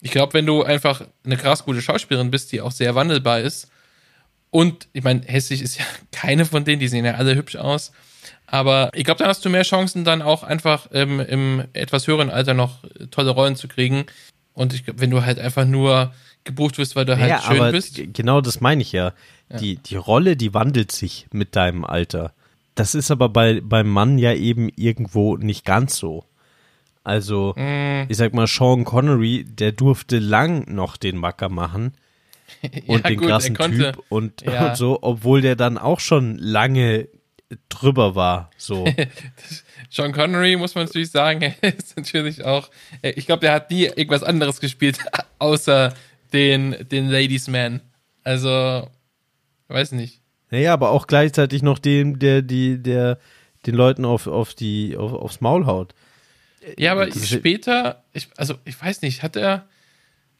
[0.00, 3.68] Ich glaube, wenn du einfach eine krass gute Schauspielerin bist, die auch sehr wandelbar ist,
[4.50, 7.92] und ich meine, hässlich ist ja keine von denen, die sehen ja alle hübsch aus,
[8.46, 12.30] aber ich glaube, dann hast du mehr Chancen, dann auch einfach ähm, im etwas höheren
[12.30, 14.06] Alter noch tolle Rollen zu kriegen.
[14.52, 16.12] Und ich glaube, wenn du halt einfach nur
[16.44, 18.00] gebucht wirst, weil du halt ja, schön bist.
[18.12, 19.12] Genau das meine ich ja.
[19.50, 19.58] ja.
[19.58, 22.32] Die, die Rolle, die wandelt sich mit deinem Alter.
[22.74, 26.24] Das ist aber bei, beim Mann ja eben irgendwo nicht ganz so.
[27.02, 28.06] Also, mm.
[28.08, 31.94] ich sag mal, Sean Connery, der durfte lang noch den Macker machen
[32.86, 34.68] und ja, den gut, krassen Typ und, ja.
[34.68, 37.08] und so, obwohl der dann auch schon lange
[37.68, 38.50] drüber war.
[38.56, 38.86] So.
[39.90, 42.70] Sean Connery, muss man natürlich sagen, ist natürlich auch,
[43.02, 44.98] äh, ich glaube, der hat nie irgendwas anderes gespielt,
[45.38, 45.94] außer
[46.32, 47.80] den, den Ladies Man.
[48.24, 48.88] Also,
[49.68, 50.20] weiß nicht.
[50.50, 53.18] Naja, aber auch gleichzeitig noch dem, der, die, der
[53.66, 55.94] den Leuten auf, auf die, auf, aufs Maul haut.
[56.76, 59.66] Ja, aber später, ich, also ich weiß nicht, hat er,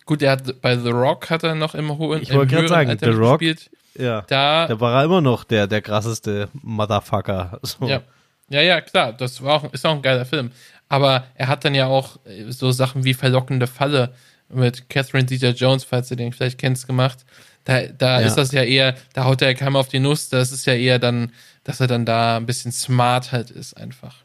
[0.05, 2.91] gut, er hat bei The Rock hat er noch im hohen, ich wollte gerade sagen,
[2.91, 3.71] Alter The Rock, gespielt.
[3.99, 4.23] Ja.
[4.23, 7.59] Da, da war er immer noch der, der krasseste Motherfucker.
[7.65, 7.87] So.
[7.87, 8.03] Ja.
[8.49, 10.51] ja, ja, klar, das war auch, ist auch ein geiler Film.
[10.89, 14.15] Aber er hat dann ja auch äh, so Sachen wie Verlockende Falle
[14.53, 17.25] mit Catherine Zeta Jones, falls du den vielleicht kennst, gemacht.
[17.65, 18.27] Da, da ja.
[18.27, 20.29] ist das ja eher, da haut er keinem auf die Nuss.
[20.29, 21.33] Das ist ja eher dann,
[21.65, 24.17] dass er dann da ein bisschen smart halt ist, einfach.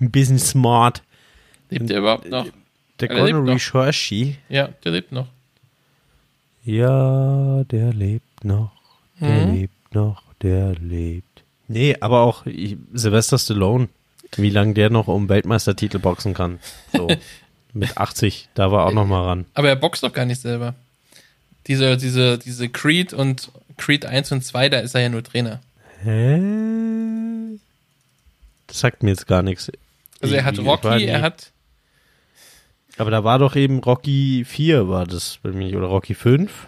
[0.00, 1.02] Ein bisschen smart.
[1.70, 2.46] Lebt er überhaupt noch?
[2.98, 4.36] Der Connery Hershey.
[4.48, 5.28] Ja, der lebt noch.
[6.64, 8.72] Ja, der lebt noch.
[9.20, 9.54] Der mhm.
[9.54, 11.42] lebt noch, der lebt.
[11.68, 12.44] Nee, aber auch
[12.92, 13.88] Sylvester Stallone,
[14.36, 16.58] wie lange der noch um Weltmeistertitel boxen kann.
[16.92, 17.08] So
[17.72, 19.46] mit 80, da war auch noch mal ran.
[19.54, 20.74] Aber er boxt doch gar nicht selber.
[21.66, 25.60] Diese, diese, diese Creed und Creed 1 und 2, da ist er ja nur Trainer.
[26.02, 27.58] Hä?
[28.66, 29.70] Das sagt mir jetzt gar nichts.
[30.20, 31.52] Also er hat Rocky, er hat.
[32.98, 36.66] Aber da war doch eben Rocky 4, war das bei mir, oder Rocky 5?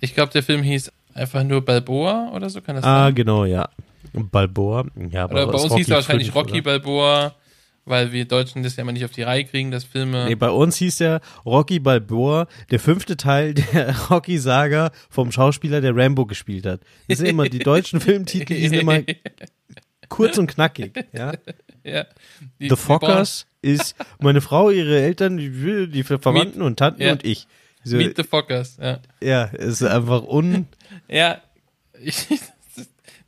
[0.00, 3.06] Ich glaube, der Film hieß einfach nur Balboa oder so, kann das ah, sein?
[3.06, 3.68] Ah, genau, ja.
[4.12, 5.24] Balboa, ja.
[5.24, 6.62] Aber oder bei uns Rocky hieß er wahrscheinlich 5, Rocky oder?
[6.62, 7.34] Balboa,
[7.84, 10.26] weil wir Deutschen das ja immer nicht auf die Reihe kriegen, dass Filme.
[10.26, 15.96] Nee, bei uns hieß der Rocky Balboa, der fünfte Teil der Rocky-Saga vom Schauspieler, der
[15.96, 16.80] Rambo gespielt hat.
[17.08, 19.00] Das sind immer, die deutschen Filmtitel die sind immer
[20.08, 21.32] kurz und knackig, ja.
[21.84, 22.06] ja.
[22.60, 27.12] Die, The Fockers ist meine Frau, ihre Eltern, die, die Verwandten und Tanten ja.
[27.12, 27.46] und ich.
[27.82, 29.00] So, Meet the Fockers, ja.
[29.22, 30.66] Ja, ist einfach un.
[31.08, 31.42] ja,
[32.00, 32.26] ich,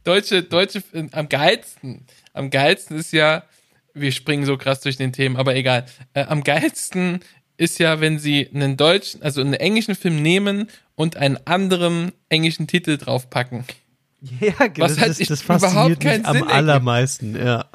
[0.05, 0.83] deutsche, deutsche,
[1.13, 3.45] am geilsten, am geilsten ist ja,
[3.97, 5.87] wir springen so krass durch den Themen, aber egal.
[6.13, 7.21] Äh, am geilsten
[7.57, 12.67] ist ja, wenn sie einen deutschen, also einen englischen Film nehmen und einen anderen englischen
[12.67, 13.65] Titel draufpacken.
[14.41, 14.87] Ja, genau.
[14.87, 17.67] Was halt das, das fasziniert mich am Sinn allermeisten, ja.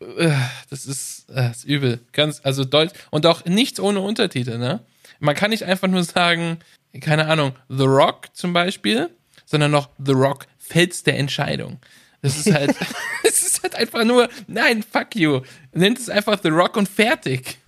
[0.00, 0.30] Äh,
[0.70, 2.00] das ist, das ist übel.
[2.12, 4.80] Ganz, also Deutsch und auch nichts ohne Untertitel, ne?
[5.20, 6.58] Man kann nicht einfach nur sagen,
[7.00, 9.10] keine Ahnung, The Rock zum Beispiel,
[9.44, 11.78] sondern noch The Rock Fels der Entscheidung.
[12.24, 12.74] Das ist halt,
[13.22, 15.42] es ist halt einfach nur, nein, fuck you.
[15.74, 17.58] Nennt es einfach The Rock und fertig.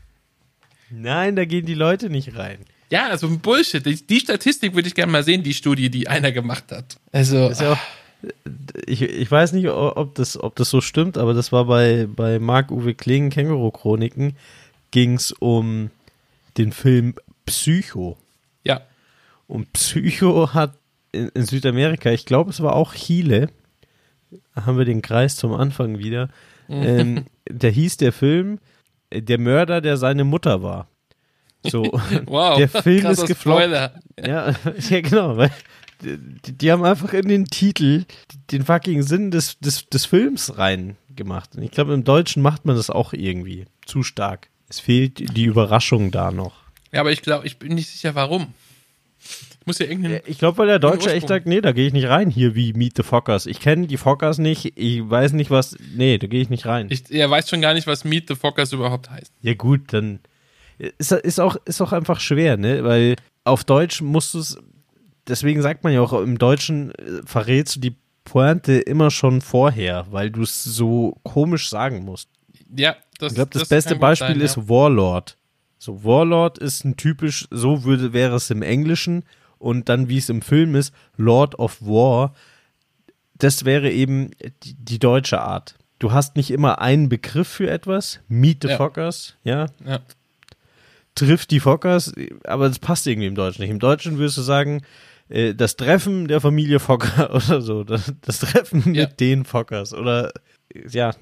[0.89, 2.61] Nein, da gehen die Leite nicht rein.
[2.89, 3.85] Ja, also Bullshit.
[3.85, 6.97] Die, die Statistik würde ich gerne mal sehen, die Studie, die einer gemacht hat.
[7.13, 7.51] Also.
[7.51, 7.79] Ja auch,
[8.87, 12.39] ich, ich weiß nicht, ob das, ob das so stimmt, aber das war bei, bei
[12.39, 14.37] Marc-Uwe Kling, Känguru-Chroniken,
[14.91, 15.91] ging es um
[16.57, 18.17] den Film Psycho.
[18.65, 18.81] Ja.
[19.49, 20.73] Und Psycho hat
[21.13, 23.51] in, in Südamerika, ich glaube, es war auch Chile,
[24.55, 26.29] haben wir den Kreis zum Anfang wieder.
[26.69, 28.59] ähm, da hieß der Film
[29.11, 30.89] äh, Der Mörder, der seine Mutter war.
[31.63, 31.83] So,
[32.27, 33.71] wow, der Film ist gefloppt.
[33.71, 33.93] Ja,
[34.91, 35.51] ja, genau, weil
[36.03, 38.05] die, die, haben einfach in den Titel
[38.51, 41.57] den fucking Sinn des, des, des Films reingemacht.
[41.57, 44.49] Und ich glaube, im Deutschen macht man das auch irgendwie zu stark.
[44.69, 46.55] Es fehlt die Überraschung da noch.
[46.93, 48.53] Ja, aber ich glaube, ich bin nicht sicher, warum.
[49.67, 50.21] Muss ja irgendeinen.
[50.27, 52.73] Ich glaube, weil der Deutsche echt sagt, nee, da gehe ich nicht rein, hier wie
[52.73, 53.47] Meet the Fockers.
[53.47, 55.77] Ich kenne die Fockers nicht, ich weiß nicht, was.
[55.97, 56.87] Nee, da gehe ich nicht rein.
[56.89, 59.33] Ich, er weiß schon gar nicht, was Meet the Fockers überhaupt heißt.
[59.43, 60.21] Ja, gut, dann.
[60.79, 62.85] Ist, ist, auch, ist auch einfach schwer, ne?
[62.85, 64.57] Weil auf Deutsch musst du es.
[65.27, 70.07] Deswegen sagt man ja auch, im Deutschen äh, verrätst du die Pointe immer schon vorher,
[70.11, 72.29] weil du es so komisch sagen musst.
[72.77, 74.69] Ja, das Ich glaube, das, das, beste Beispiel sein, ist ja.
[74.69, 75.37] Warlord.
[75.79, 79.25] So, Warlord ist ein typisch, so würde, wäre es im Englischen
[79.59, 82.35] und dann, wie es im Film ist, Lord of War,
[83.35, 84.31] das wäre eben
[84.63, 85.77] die, die deutsche Art.
[85.99, 88.77] Du hast nicht immer einen Begriff für etwas, Meet the ja.
[88.77, 89.67] Fockers, ja?
[89.85, 90.01] ja.
[91.15, 92.13] Trifft die Fockers,
[92.45, 93.71] aber das passt irgendwie im Deutschen nicht.
[93.71, 94.83] Im Deutschen würdest du sagen,
[95.29, 99.05] äh, das Treffen der Familie Focker oder so, das, das Treffen ja.
[99.05, 100.33] mit den Fockers oder
[100.91, 101.15] ja,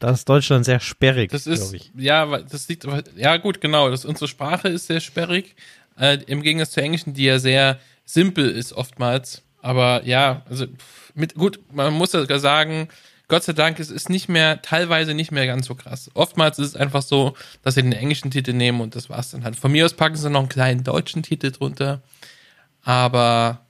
[0.00, 1.92] da ist Deutschland sehr sperrig, glaube ich.
[1.94, 5.54] Ja, das liegt, ja gut, genau, das, unsere Sprache ist sehr sperrig
[6.00, 9.42] äh, im Gegensatz zur Englischen, die ja sehr simpel ist oftmals.
[9.62, 10.66] Aber ja, also
[11.14, 12.88] mit, gut, man muss ja sagen,
[13.28, 16.10] Gott sei Dank, es ist nicht mehr, teilweise nicht mehr ganz so krass.
[16.14, 19.44] Oftmals ist es einfach so, dass sie den englischen Titel nehmen und das war's dann
[19.44, 19.54] halt.
[19.54, 22.02] Von mir aus packen sie noch einen kleinen deutschen Titel drunter.
[22.82, 23.60] Aber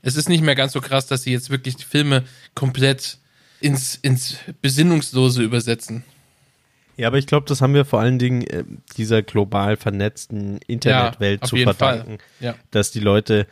[0.00, 3.18] es ist nicht mehr ganz so krass, dass sie jetzt wirklich die Filme komplett
[3.60, 6.04] ins, ins Besinnungslose übersetzen.
[6.96, 8.64] Ja, aber ich glaube, das haben wir vor allen Dingen äh,
[8.96, 12.54] dieser global vernetzten Internetwelt ja, zu verdanken, ja.
[12.70, 13.46] dass die Leute,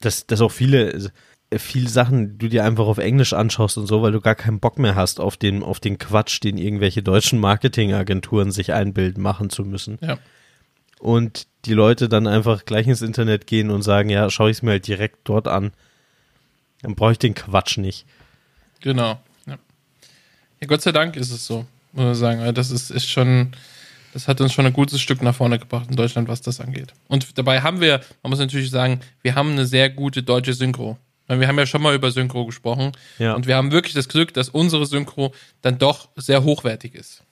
[0.00, 1.10] dass, dass auch viele,
[1.50, 4.60] äh, viele Sachen du dir einfach auf Englisch anschaust und so, weil du gar keinen
[4.60, 9.50] Bock mehr hast auf den, auf den Quatsch, den irgendwelche deutschen Marketingagenturen sich einbilden, machen
[9.50, 9.98] zu müssen.
[10.00, 10.18] Ja.
[10.98, 14.62] Und die Leute dann einfach gleich ins Internet gehen und sagen, ja, schaue ich es
[14.62, 15.72] mir halt direkt dort an.
[16.80, 18.06] Dann brauche ich den Quatsch nicht.
[18.80, 19.20] Genau.
[19.46, 19.58] Ja.
[20.60, 21.66] ja, Gott sei Dank ist es so
[21.96, 22.54] muss sagen.
[22.54, 23.52] Das ist, ist schon,
[24.12, 26.92] das hat uns schon ein gutes Stück nach vorne gebracht in Deutschland, was das angeht.
[27.08, 30.98] Und dabei haben wir, man muss natürlich sagen, wir haben eine sehr gute deutsche Synchro.
[31.28, 32.92] Wir haben ja schon mal über Synchro gesprochen.
[33.18, 33.34] Ja.
[33.34, 37.24] Und wir haben wirklich das Glück, dass unsere Synchro dann doch sehr hochwertig ist.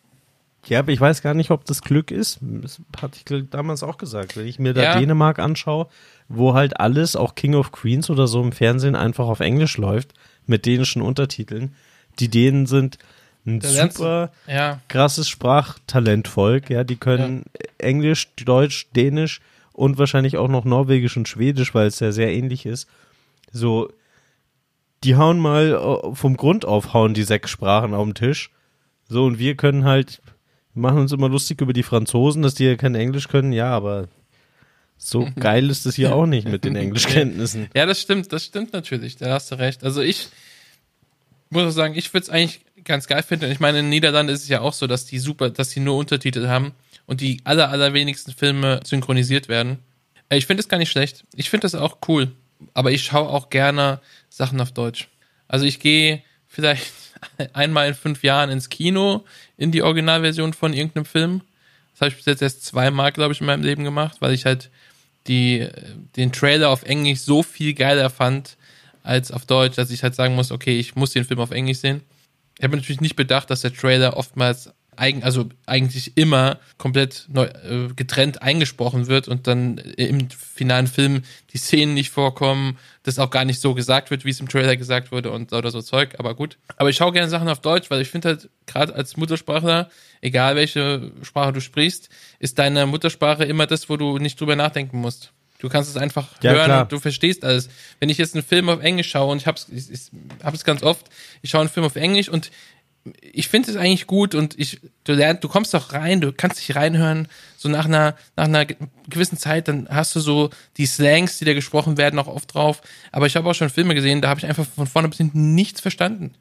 [0.67, 2.39] Ja, aber ich weiß gar nicht, ob das Glück ist.
[2.41, 4.37] Das hatte ich damals auch gesagt.
[4.37, 4.99] Wenn ich mir da ja.
[4.99, 5.89] Dänemark anschaue,
[6.29, 10.15] wo halt alles, auch King of Queens oder so im Fernsehen einfach auf Englisch läuft,
[10.47, 11.75] mit dänischen Untertiteln.
[12.19, 12.99] Die Dänen sind
[13.47, 14.81] ein da super ja.
[14.89, 16.71] krasses Sprachtalentvolk.
[16.71, 17.69] Ja, die können ja.
[17.79, 19.41] Englisch, Deutsch, Dänisch
[19.73, 22.89] und wahrscheinlich auch noch Norwegisch und Schwedisch, weil es ja sehr ähnlich ist.
[23.53, 23.91] So,
[25.03, 28.51] die hauen mal äh, vom Grund auf, hauen die sechs Sprachen auf den Tisch.
[29.09, 30.23] So, und wir können halt,
[30.73, 33.53] machen uns immer lustig über die Franzosen, dass die ja kein Englisch können.
[33.53, 34.09] Ja, aber
[34.97, 37.69] so geil ist es hier auch nicht mit den Englischkenntnissen.
[37.75, 39.85] Ja, das stimmt, das stimmt natürlich, da hast du recht.
[39.85, 40.29] Also ich
[41.51, 43.51] muss auch sagen, ich würde es eigentlich ganz geil finde.
[43.51, 45.97] Ich meine, in Niederlanden ist es ja auch so, dass die super, dass die nur
[45.97, 46.73] Untertitel haben
[47.07, 49.79] und die aller, allerwenigsten Filme synchronisiert werden.
[50.29, 51.25] Äh, ich finde es gar nicht schlecht.
[51.35, 52.33] Ich finde das auch cool.
[52.73, 55.09] Aber ich schaue auch gerne Sachen auf Deutsch.
[55.49, 56.93] Also ich gehe vielleicht
[57.53, 59.25] einmal in fünf Jahren ins Kino
[59.57, 61.43] in die Originalversion von irgendeinem Film.
[61.93, 64.47] Das habe ich bis jetzt erst zweimal, glaube ich, in meinem Leben gemacht, weil ich
[64.47, 64.71] halt
[65.27, 65.69] die,
[66.17, 68.57] den Trailer auf Englisch so viel geiler fand
[69.03, 71.79] als auf Deutsch, dass ich halt sagen muss, okay, ich muss den Film auf Englisch
[71.79, 72.03] sehen
[72.59, 77.45] ich habe natürlich nicht bedacht, dass der Trailer oftmals eigen, also eigentlich immer komplett neu,
[77.45, 83.31] äh, getrennt eingesprochen wird und dann im finalen Film die Szenen nicht vorkommen, das auch
[83.31, 86.15] gar nicht so gesagt wird, wie es im Trailer gesagt wurde und oder so Zeug,
[86.19, 86.59] aber gut.
[86.77, 89.91] Aber ich schaue gerne Sachen auf Deutsch, weil ich finde halt, gerade als Muttersprachler,
[90.21, 95.01] egal welche Sprache du sprichst, ist deine Muttersprache immer das, wo du nicht drüber nachdenken
[95.01, 95.33] musst.
[95.65, 96.83] Du kannst es einfach ja, hören klar.
[96.83, 97.71] und du verstehst alles.
[97.99, 100.01] Wenn ich jetzt einen Film auf Englisch schaue und ich hab's, ich, ich
[100.43, 101.07] hab's ganz oft,
[101.41, 102.51] ich schaue einen Film auf Englisch und
[103.23, 106.59] ich finde es eigentlich gut und ich, du lernst, du kommst doch rein, du kannst
[106.59, 108.67] dich reinhören, so nach einer, nach einer
[109.09, 112.83] gewissen Zeit, dann hast du so die Slangs, die da gesprochen werden, auch oft drauf.
[113.11, 115.55] Aber ich habe auch schon Filme gesehen, da habe ich einfach von vorne bis hinten
[115.55, 116.35] nichts verstanden.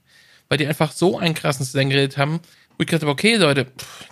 [0.50, 3.68] Weil die einfach so einen krassen Slang geredet haben, wo ich gedacht habe, okay, Leute,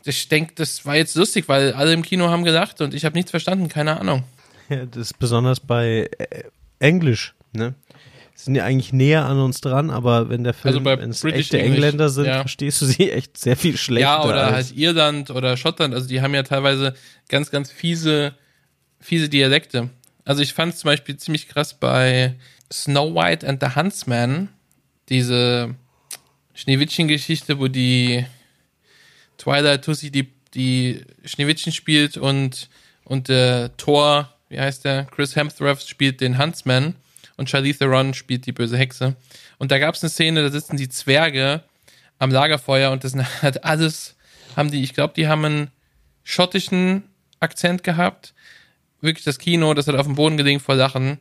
[0.05, 3.17] ich denke, das war jetzt lustig, weil alle im Kino haben gelacht und ich habe
[3.17, 4.23] nichts verstanden, keine Ahnung.
[4.71, 6.43] Ja, das ist besonders bei äh,
[6.79, 7.75] Englisch, ne?
[8.33, 11.59] Sind ja eigentlich näher an uns dran, aber wenn der Film, also wenn es echte
[11.59, 12.39] English, Engländer sind, ja.
[12.39, 14.09] verstehst du sie echt sehr viel schlechter.
[14.09, 16.95] Ja, oder halt Irland oder Schottland, also die haben ja teilweise
[17.29, 18.33] ganz, ganz fiese,
[18.99, 19.91] fiese Dialekte.
[20.25, 22.35] Also ich fand es zum Beispiel ziemlich krass bei
[22.71, 24.49] Snow White and the Huntsman,
[25.09, 25.75] diese
[26.55, 28.25] Schneewittchen-Geschichte, wo die
[29.37, 32.69] Twilight Tussi die, die Schneewittchen spielt und,
[33.03, 36.95] und der Thor, wie heißt der, Chris Hemsworth spielt den Huntsman
[37.37, 39.15] und Charlize Theron spielt die böse Hexe.
[39.57, 41.63] Und da gab es eine Szene, da sitzen die Zwerge
[42.19, 44.15] am Lagerfeuer und das hat alles,
[44.55, 45.71] haben die, ich glaube, die haben einen
[46.23, 47.03] schottischen
[47.39, 48.33] Akzent gehabt.
[48.99, 51.19] Wirklich das Kino, das hat auf dem Boden gelegen vor Lachen.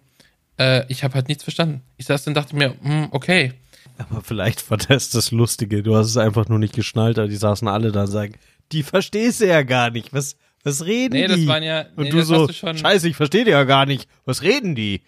[0.59, 1.83] Äh, ich habe halt nichts verstanden.
[1.97, 3.55] Ich saß dann dachte mir, hm, okay.
[3.97, 5.83] Aber vielleicht war das das Lustige.
[5.83, 8.35] Du hast es einfach nur nicht geschnallt, aber die saßen alle da und sagen,
[8.73, 10.13] die verstehst du ja gar nicht.
[10.13, 11.33] Was, was reden nee, die?
[11.33, 11.87] Nee, das waren ja.
[11.97, 14.09] Und du so, scheiße, ich verstehe die ja gar nicht.
[14.25, 15.03] Was reden die?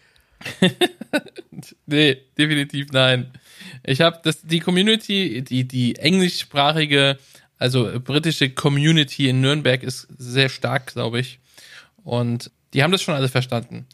[1.86, 3.30] nee, definitiv nein.
[3.84, 7.18] Ich habe das die Community, die die englischsprachige,
[7.58, 11.38] also britische Community in Nürnberg ist sehr stark, glaube ich.
[12.02, 13.86] Und die haben das schon alle verstanden.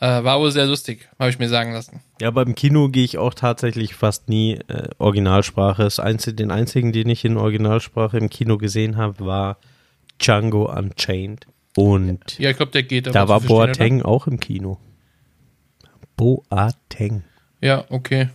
[0.00, 2.00] Äh, war wohl sehr lustig, habe ich mir sagen lassen.
[2.20, 5.84] Ja, beim Kino gehe ich auch tatsächlich fast nie äh, Originalsprache.
[5.84, 9.58] Das Einzige, den einzigen, den ich in Originalsprache im Kino gesehen habe, war
[10.18, 11.46] Django Unchained.
[11.76, 13.06] Und ja, ich glaube, der geht.
[13.06, 14.08] da war Boateng oder?
[14.08, 14.78] auch im Kino.
[16.16, 17.24] Boateng.
[17.60, 18.28] Ja, okay.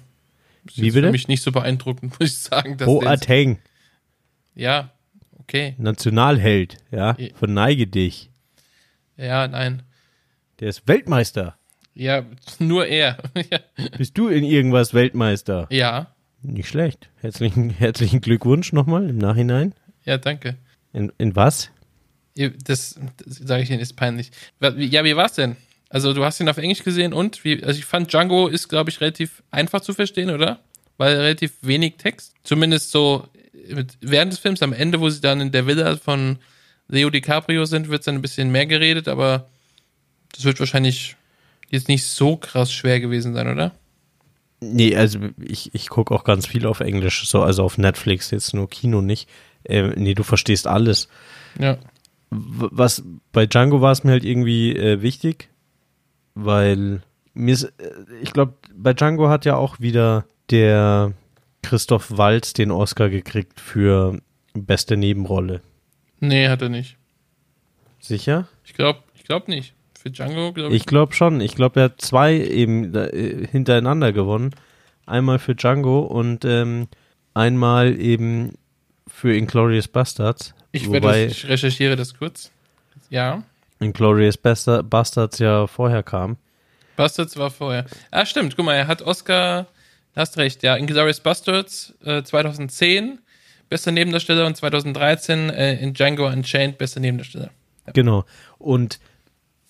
[0.66, 1.08] Das Wie bitte?
[1.08, 2.78] Für mich nicht so beeindruckend, muss ich sagen.
[2.78, 3.60] Boateng.
[4.56, 4.92] Ja,
[5.40, 5.76] okay.
[5.78, 7.16] Nationalheld, ja.
[7.36, 8.30] Verneige dich.
[9.16, 9.84] Ja, nein.
[10.60, 11.58] Der ist Weltmeister.
[11.94, 12.26] Ja,
[12.60, 13.18] nur er.
[13.98, 15.68] Bist du in irgendwas Weltmeister?
[15.70, 16.14] Ja.
[16.42, 17.10] Nicht schlecht.
[17.18, 19.74] Herzlichen, herzlichen Glückwunsch nochmal im Nachhinein.
[20.06, 20.58] Ja, danke.
[20.94, 21.70] In, in was?
[22.36, 24.32] Das, das sage ich Ihnen, ist peinlich.
[24.60, 25.56] Ja, wie war's denn?
[25.90, 28.90] Also, du hast ihn auf Englisch gesehen und wie, also ich fand Django ist, glaube
[28.90, 30.60] ich, relativ einfach zu verstehen, oder?
[30.98, 32.34] Weil relativ wenig Text.
[32.44, 33.28] Zumindest so
[33.68, 36.38] mit, während des Films, am Ende, wo sie dann in der Villa von
[36.88, 39.48] Leo DiCaprio sind, wird dann ein bisschen mehr geredet, aber
[40.34, 41.16] das wird wahrscheinlich
[41.70, 43.74] jetzt nicht so krass schwer gewesen sein, oder?
[44.62, 48.54] Nee, also ich, ich gucke auch ganz viel auf Englisch, so also auf Netflix, jetzt
[48.54, 49.30] nur Kino nicht.
[49.70, 51.08] Äh, nee, du verstehst alles.
[51.60, 51.78] Ja.
[52.32, 55.50] Was bei Django war es mir halt irgendwie äh, wichtig,
[56.36, 57.02] weil
[57.34, 57.72] mir ist, äh,
[58.22, 61.14] ich glaube, bei Django hat ja auch wieder der
[61.62, 64.20] Christoph Waltz den Oscar gekriegt für
[64.54, 65.62] beste Nebenrolle.
[66.20, 66.98] Nee, hat er nicht.
[68.00, 68.48] Sicher?
[68.64, 69.74] Ich glaube, ich glaube nicht.
[69.98, 70.82] Für Django, glaube ich.
[70.82, 71.42] Ich glaube schon.
[71.42, 74.52] Ich glaube, er hat zwei eben äh, hintereinander gewonnen.
[75.06, 76.88] Einmal für Django und ähm,
[77.34, 78.54] einmal eben
[79.14, 80.54] für Inglorious Bastards.
[80.72, 82.52] Ich, werde, ich recherchiere das kurz.
[83.10, 83.44] Ja.
[83.80, 86.38] Inglorious Bastards ja vorher kam.
[86.96, 87.86] Bastards war vorher.
[88.12, 88.56] Ah, stimmt.
[88.56, 89.68] Guck mal, er hat Oscar,
[90.16, 90.76] hast recht, ja.
[90.76, 93.20] Inglorious Bastards äh, 2010
[93.70, 97.52] bester Nebendarsteller und 2013 äh, in Django Unchained bester Nebendarsteller.
[97.88, 97.94] Ja.
[97.94, 98.26] Genau.
[98.58, 99.00] Und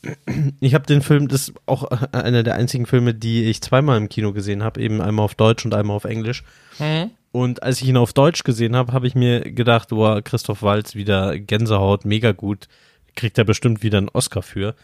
[0.59, 4.09] ich habe den Film, das ist auch einer der einzigen Filme, die ich zweimal im
[4.09, 6.43] Kino gesehen habe, eben einmal auf Deutsch und einmal auf Englisch.
[6.79, 7.11] Mhm.
[7.31, 10.95] Und als ich ihn auf Deutsch gesehen habe, habe ich mir gedacht, boah, Christoph Waltz
[10.95, 12.67] wieder Gänsehaut, mega gut,
[13.15, 14.75] kriegt er bestimmt wieder einen Oscar für.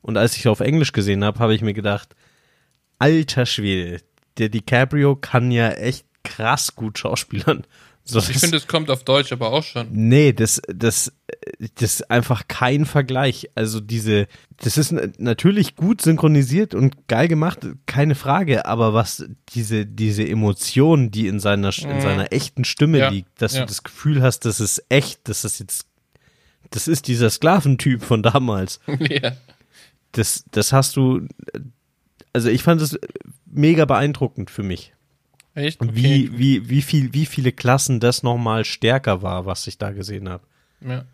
[0.00, 2.16] Und als ich auf Englisch gesehen habe, habe ich mir gedacht,
[2.98, 4.02] alter Schwede,
[4.38, 7.64] der DiCaprio kann ja echt krass gut schauspielern.
[8.04, 9.86] So, ich finde, es kommt auf Deutsch aber auch schon.
[9.92, 11.12] Nee, das, das,
[11.76, 13.50] das ist einfach kein Vergleich.
[13.54, 14.26] Also diese,
[14.56, 21.12] das ist natürlich gut synchronisiert und geil gemacht, keine Frage, aber was diese, diese Emotion,
[21.12, 22.00] die in seiner, in mhm.
[22.00, 23.60] seiner echten Stimme ja, liegt, dass ja.
[23.60, 25.86] du das Gefühl hast, das ist echt, das ist jetzt,
[26.70, 28.80] das ist dieser Sklaventyp von damals.
[28.98, 29.32] Ja.
[30.14, 31.26] Das, das hast du,
[32.34, 32.98] also ich fand es
[33.46, 34.92] mega beeindruckend für mich.
[35.54, 35.80] Echt?
[35.80, 35.90] Okay.
[35.92, 40.28] Wie, wie, wie, viel, wie viele Klassen das nochmal stärker war, was ich da gesehen
[40.28, 40.42] habe.
[40.80, 41.04] Ja.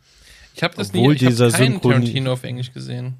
[0.54, 3.14] Ich habe das Obwohl nie, ich habe keinen Synchron Tarantino auf Englisch gesehen.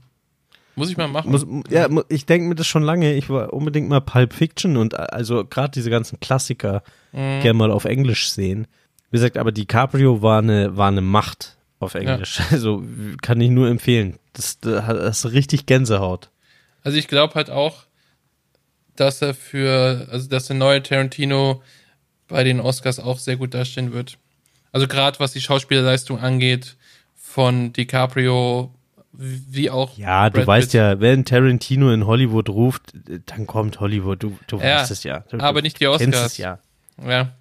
[0.79, 1.33] Muss ich mal machen.
[1.33, 3.15] Muss, ja, ich denke mir das schon lange.
[3.15, 7.41] Ich war unbedingt mal Pulp Fiction und also gerade diese ganzen Klassiker mhm.
[7.41, 8.69] gerne mal auf Englisch sehen.
[9.11, 12.39] Wie gesagt, aber DiCaprio war eine, war eine Macht auf Englisch.
[12.39, 12.45] Ja.
[12.53, 12.85] Also
[13.23, 14.19] kann ich nur empfehlen.
[14.35, 16.31] Das, das ist richtig Gänsehaut.
[16.85, 17.88] Also ich glaube halt auch,
[19.01, 21.63] dass er für, also dass der neue Tarantino
[22.27, 24.19] bei den Oscars auch sehr gut dastehen wird.
[24.73, 26.77] Also gerade was die Schauspielerleistung angeht
[27.17, 28.75] von DiCaprio,
[29.13, 29.97] wie auch.
[29.97, 30.75] Ja, Brad du weißt Pitt.
[30.75, 32.93] ja, wenn Tarantino in Hollywood ruft,
[33.27, 34.23] dann kommt Hollywood.
[34.23, 35.25] Du, du ja, weißt es ja.
[35.31, 36.11] Du, aber nicht die Oscars.
[36.11, 36.59] Kennst es ja.
[37.05, 37.33] Ja.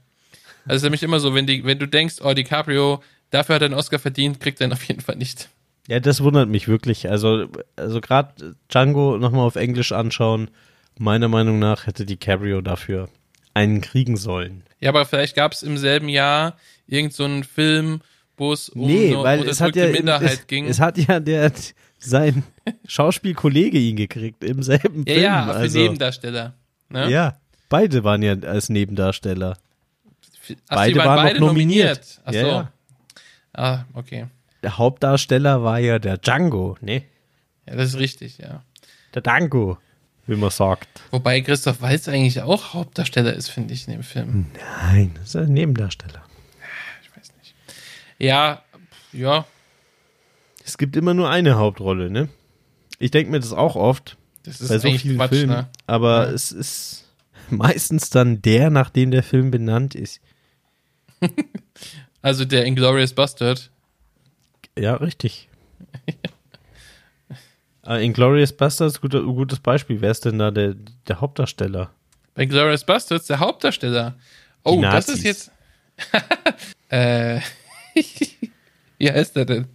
[0.65, 3.67] Also ist nämlich immer so, wenn, die, wenn du denkst, oh, DiCaprio, dafür hat er
[3.67, 5.49] einen Oscar verdient, kriegt er ihn auf jeden Fall nicht.
[5.87, 7.09] Ja, das wundert mich wirklich.
[7.09, 10.49] Also, also gerade Django nochmal auf Englisch anschauen,
[10.97, 13.09] Meiner Meinung nach hätte die Cabrio dafür
[13.53, 14.63] einen kriegen sollen.
[14.79, 18.01] Ja, aber vielleicht gab es im selben Jahr irgendeinen so Film,
[18.35, 20.65] wo es um nee, eine weil es hat ja, Minderheit es, ging.
[20.65, 21.51] Es hat ja der
[21.99, 22.43] sein
[22.87, 25.23] Schauspielkollege ihn gekriegt im selben ja, Film.
[25.23, 26.53] Ja, für also, Nebendarsteller.
[26.89, 27.09] Ne?
[27.09, 27.39] Ja,
[27.69, 29.57] beide waren ja als Nebendarsteller.
[30.67, 31.87] Ach, beide waren, waren beide noch nominiert.
[31.87, 32.21] nominiert.
[32.25, 32.39] Ach so.
[32.39, 32.71] Ja,
[33.57, 34.27] Ah, okay.
[34.61, 37.03] Der Hauptdarsteller war ja der Django, ne?
[37.67, 38.63] Ja, das ist richtig, ja.
[39.15, 39.79] Der Django,
[40.27, 40.87] wie man sagt.
[41.11, 44.47] Wobei Christoph Waltz eigentlich auch Hauptdarsteller ist, finde ich, in dem Film.
[44.81, 46.21] Nein, das ist ein Nebendarsteller.
[47.01, 47.55] Ich weiß nicht.
[48.19, 48.61] Ja,
[49.13, 49.45] ja.
[50.65, 52.27] Es gibt immer nur eine Hauptrolle, ne?
[52.99, 54.17] Ich denke mir das auch oft.
[54.43, 55.55] Das ist bei so vielen Quatsch, Filmen.
[55.55, 55.67] Ne?
[55.87, 56.33] Aber Ja.
[56.33, 57.05] es ist
[57.49, 60.19] meistens dann der, nach dem der Film benannt ist.
[62.23, 63.69] Also der Inglourious Bastard.
[64.77, 65.47] Ja, richtig.
[67.87, 70.01] äh, Inglourious Bastards, guter, gutes Beispiel.
[70.01, 70.75] Wer ist denn da der,
[71.07, 71.91] der Hauptdarsteller?
[72.33, 74.15] Bei Inglourious Bastards der Hauptdarsteller.
[74.63, 75.51] Oh, das ist jetzt.
[76.89, 77.39] äh,
[78.97, 79.67] wie heißt der denn?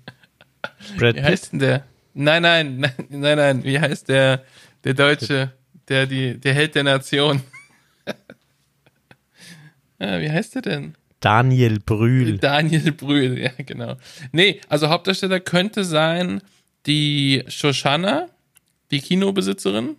[0.96, 1.24] Brad Wie Pitt?
[1.24, 1.84] heißt denn der?
[2.14, 3.64] Nein, nein, nein, nein, nein.
[3.64, 4.44] Wie heißt der,
[4.84, 5.52] der Deutsche,
[5.88, 7.42] der die, der Held der Nation?
[9.98, 10.94] ja, wie heißt der denn?
[11.20, 12.38] Daniel Brühl.
[12.38, 13.96] Daniel Brühl, ja, genau.
[14.32, 16.42] Nee, also Hauptdarsteller könnte sein
[16.86, 18.28] die Shoshana,
[18.90, 19.96] die Kinobesitzerin,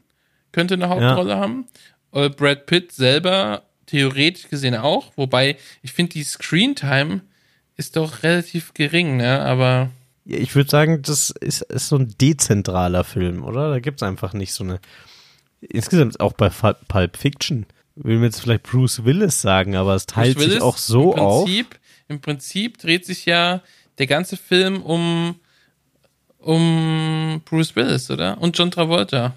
[0.52, 1.66] könnte eine Hauptrolle haben.
[2.12, 7.22] Äh, Brad Pitt selber theoretisch gesehen auch, wobei ich finde, die Screentime
[7.76, 9.42] ist doch relativ gering, ne?
[9.42, 9.90] Aber
[10.26, 13.70] Ja, Ich würde sagen, das ist, ist so ein dezentraler Film, oder?
[13.70, 14.80] Da gibt es einfach nicht so eine.
[15.62, 17.66] Insgesamt auch bei Pulp Fiction.
[17.96, 21.14] Will mir jetzt vielleicht Bruce Willis sagen, aber es teilt Bruce sich Willis auch so
[21.14, 21.46] im auf.
[21.46, 23.62] Prinzip, Im Prinzip dreht sich ja
[23.98, 25.36] der ganze Film um,
[26.44, 28.39] um Bruce Willis, oder?
[28.41, 29.34] Und John Travolta.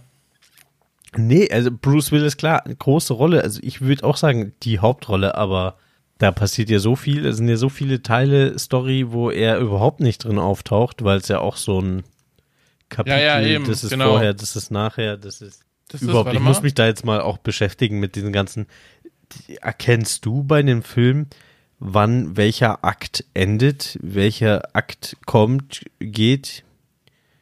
[1.16, 3.42] Nee, also Bruce Willis, klar, eine große Rolle.
[3.42, 5.76] Also ich würde auch sagen, die Hauptrolle, aber
[6.18, 10.00] da passiert ja so viel, es sind ja so viele Teile Story, wo er überhaupt
[10.00, 12.04] nicht drin auftaucht, weil es ja auch so ein
[12.88, 14.10] Kapitel, Ja, ja, eben, das ist genau.
[14.10, 16.26] vorher, das ist nachher, das ist Das ist, überhaupt.
[16.26, 18.66] warte Ich muss mich da jetzt mal auch beschäftigen mit diesen ganzen.
[19.60, 21.26] Erkennst du bei dem Film,
[21.78, 26.62] wann welcher Akt endet, welcher Akt kommt, geht?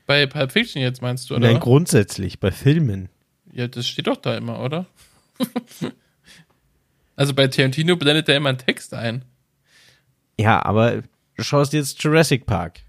[0.07, 1.47] Bei Pulp Fiction jetzt meinst du, oder?
[1.51, 3.09] Nein, grundsätzlich bei Filmen.
[3.53, 4.87] Ja, das steht doch da immer, oder?
[7.17, 9.25] also bei Tarantino blendet er immer einen Text ein.
[10.39, 11.03] Ja, aber
[11.37, 12.81] du schaust jetzt Jurassic Park.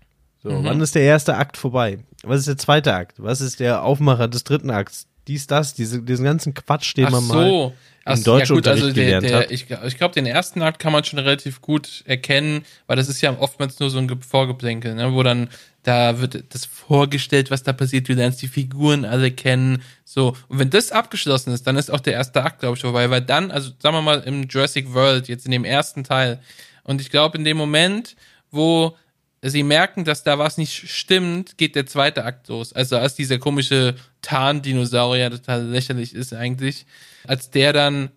[0.43, 0.63] So, Mhm.
[0.65, 1.99] wann ist der erste Akt vorbei?
[2.23, 3.21] Was ist der zweite Akt?
[3.21, 5.07] Was ist der Aufmacher des dritten Akts?
[5.27, 7.73] Dies, das, diese, diesen ganzen Quatsch, den Ach man mal so.
[8.07, 9.51] Ach, im Deutschunterricht also der, gelernt der, hat.
[9.51, 13.19] Ich, ich glaube, den ersten Akt kann man schon relativ gut erkennen, weil das ist
[13.21, 15.49] ja oftmals nur so ein Ge- Vorgeplänkel, ne, wo dann,
[15.81, 20.37] da wird das vorgestellt, was da passiert, du lernst die Figuren alle kennen, so.
[20.47, 23.21] Und wenn das abgeschlossen ist, dann ist auch der erste Akt, glaube ich, vorbei, weil
[23.21, 26.39] dann, also sagen wir mal im Jurassic World, jetzt in dem ersten Teil,
[26.83, 28.15] und ich glaube, in dem Moment,
[28.51, 28.95] wo
[29.41, 32.73] sie merken, dass da was nicht stimmt, geht der zweite Akt los.
[32.73, 33.95] Also als dieser komische
[34.25, 36.85] Tarndinosaurier total lächerlich ist eigentlich,
[37.27, 38.09] als der dann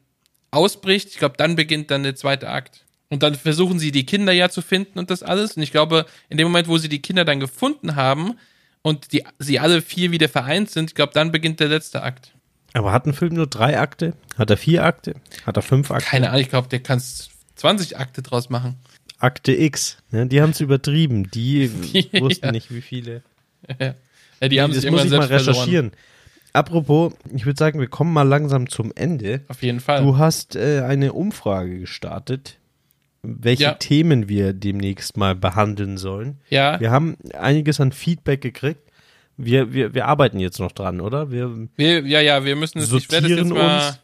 [0.51, 2.85] ausbricht, ich glaube, dann beginnt dann der zweite Akt.
[3.11, 5.57] Und dann versuchen sie die Kinder ja zu finden und das alles.
[5.57, 8.35] Und ich glaube, in dem Moment, wo sie die Kinder dann gefunden haben
[8.83, 12.35] und die, sie alle vier wieder vereint sind, ich glaube, dann beginnt der letzte Akt.
[12.75, 14.13] Aber hat ein Film nur drei Akte?
[14.37, 15.15] Hat er vier Akte?
[15.47, 16.09] Hat er fünf Akte?
[16.09, 17.03] Keine Ahnung, ich glaube, der kann
[17.55, 18.77] 20 Akte draus machen.
[19.19, 19.99] Akte X.
[20.11, 20.27] Ne?
[20.27, 21.31] Die haben es übertrieben.
[21.31, 21.71] Die
[22.13, 22.21] Ja.
[22.21, 23.23] wussten nicht, wie viele.
[23.81, 23.95] Ja,
[24.41, 25.59] die haben das sich muss ich mal selbst verloren.
[25.65, 25.91] recherchieren.
[26.53, 29.43] Apropos, ich würde sagen, wir kommen mal langsam zum Ende.
[29.49, 30.03] Auf jeden Fall.
[30.03, 32.59] Du hast äh, eine Umfrage gestartet,
[33.23, 33.75] welche Ja.
[33.75, 36.39] Themen wir demnächst mal behandeln sollen.
[36.49, 38.81] ja, Wir haben einiges an Feedback gekriegt.
[39.37, 41.31] Wir, wir, wir arbeiten jetzt noch dran, oder?
[41.31, 43.87] Wir, Wir, ja, ja, wir müssen es, ich werde es jetzt Sortieren mal.
[43.89, 43.99] uns.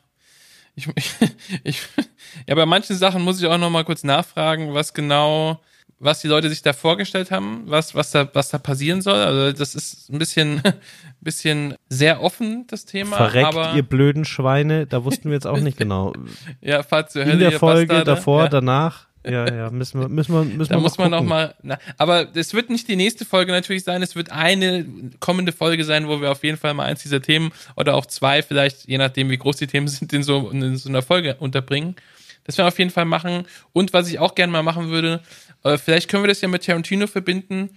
[0.76, 0.88] Ich,
[1.64, 1.82] ich,
[2.48, 5.60] ja, bei manchen Sachen muss ich auch noch mal kurz nachfragen, was genau,
[6.04, 9.16] was die Leute sich da vorgestellt haben, was, was da, was da passieren soll.
[9.18, 10.62] Also das ist ein bisschen,
[11.20, 13.16] bisschen sehr offen, das Thema.
[13.16, 14.86] verreckt, aber ihr blöden Schweine.
[14.86, 16.12] Da wussten wir jetzt auch nicht genau.
[16.60, 18.04] ja, fahrt zur Hölle, In der Folge, Bastarde.
[18.04, 18.48] davor, ja.
[18.48, 19.06] danach.
[19.26, 21.30] Ja, ja, müssen wir, müssen wir, müssen Da wir muss man noch gucken.
[21.30, 24.84] mal, na, aber es wird nicht die nächste Folge natürlich sein, es wird eine
[25.20, 28.42] kommende Folge sein, wo wir auf jeden Fall mal eins dieser Themen oder auch zwei
[28.42, 31.96] vielleicht, je nachdem wie groß die Themen sind, in so, in so einer Folge unterbringen.
[32.44, 33.46] Das werden wir auf jeden Fall machen.
[33.72, 35.22] Und was ich auch gerne mal machen würde,
[35.64, 37.70] äh, vielleicht können wir das ja mit Tarantino verbinden,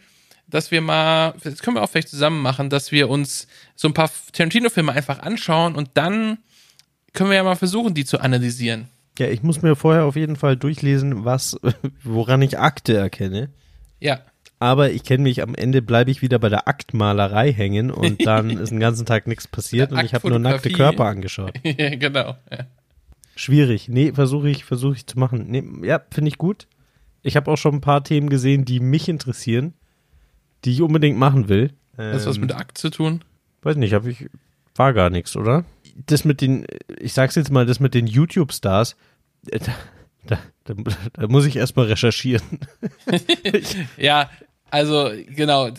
[0.48, 3.94] dass wir mal, das können wir auch vielleicht zusammen machen, dass wir uns so ein
[3.94, 6.38] paar Tarantino-Filme einfach anschauen und dann
[7.14, 8.88] können wir ja mal versuchen, die zu analysieren.
[9.18, 11.58] Ja, ich muss mir vorher auf jeden Fall durchlesen, was,
[12.04, 13.50] woran ich Akte erkenne.
[14.00, 14.22] Ja.
[14.60, 18.50] Aber ich kenne mich, am Ende bleibe ich wieder bei der Aktmalerei hängen und dann
[18.52, 20.70] ist den ganzen Tag nichts passiert und ich habe nur nackte.
[20.70, 21.54] Körper angeschaut.
[21.64, 22.36] ja, genau.
[22.52, 22.68] Ja.
[23.36, 23.88] Schwierig.
[23.88, 25.46] Nee, versuche ich, versuche ich zu machen.
[25.48, 26.68] Nee, ja, finde ich gut.
[27.28, 29.74] Ich habe auch schon ein paar Themen gesehen, die mich interessieren,
[30.64, 31.74] die ich unbedingt machen will.
[31.98, 33.22] Ähm, Hat das was mit Akt zu tun?
[33.64, 34.28] Weiß nicht, habe ich
[34.76, 35.66] war gar nichts, oder?
[36.06, 36.66] Das mit den,
[37.00, 38.96] ich sag's jetzt mal, das mit den YouTube-Stars,
[39.50, 39.60] äh,
[40.26, 40.76] da, da,
[41.12, 42.60] da, muss ich erstmal recherchieren.
[43.98, 44.30] ja,
[44.70, 45.70] also genau.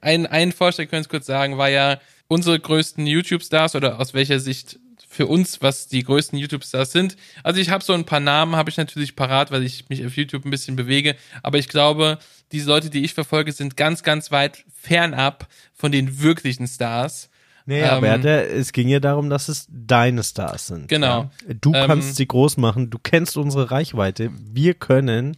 [0.00, 4.40] Ein, ein Vorschlag, können wir kurz sagen, war ja unsere größten YouTube-Stars oder aus welcher
[4.40, 4.78] Sicht
[5.18, 7.16] für uns, was die größten YouTube-Stars sind.
[7.42, 10.16] Also ich habe so ein paar Namen, habe ich natürlich parat, weil ich mich auf
[10.16, 11.16] YouTube ein bisschen bewege.
[11.42, 12.20] Aber ich glaube,
[12.52, 17.30] diese Leute, die ich verfolge, sind ganz, ganz weit fernab von den wirklichen Stars.
[17.66, 20.86] Nee, ähm, aber der, es ging ja darum, dass es deine Stars sind.
[20.86, 21.22] Genau.
[21.48, 21.54] Ja?
[21.60, 24.30] Du ähm, kannst sie groß machen, du kennst unsere Reichweite.
[24.52, 25.36] Wir können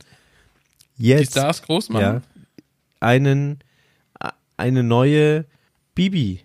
[0.98, 2.02] jetzt die Stars groß machen.
[2.02, 2.22] Ja,
[3.00, 3.60] einen,
[4.58, 5.46] eine neue
[5.94, 6.40] Bibi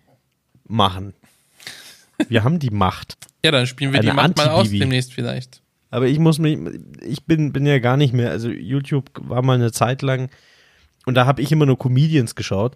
[0.70, 1.14] machen.
[2.28, 3.18] Wir haben die Macht.
[3.44, 5.62] Ja, dann spielen wir eine die Macht mal aus demnächst vielleicht.
[5.92, 6.58] Aber ich muss mich,
[7.02, 10.30] ich bin, bin ja gar nicht mehr, also YouTube war mal eine Zeit lang
[11.06, 12.76] und da habe ich immer nur Comedians geschaut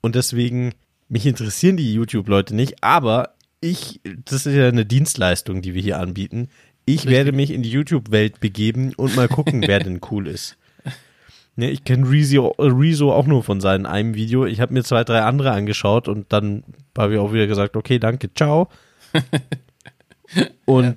[0.00, 0.72] und deswegen
[1.08, 5.98] mich interessieren die YouTube-Leute nicht, aber ich, das ist ja eine Dienstleistung, die wir hier
[5.98, 6.48] anbieten.
[6.84, 7.10] Ich Richtig.
[7.12, 10.56] werde mich in die YouTube-Welt begeben und mal gucken, wer denn cool ist.
[11.54, 14.46] Ne, ich kenne Rezo, Rezo auch nur von seinem einem Video.
[14.46, 16.64] Ich habe mir zwei, drei andere angeschaut und dann
[16.96, 18.68] habe ich auch wieder gesagt, okay, danke, ciao.
[20.64, 20.96] und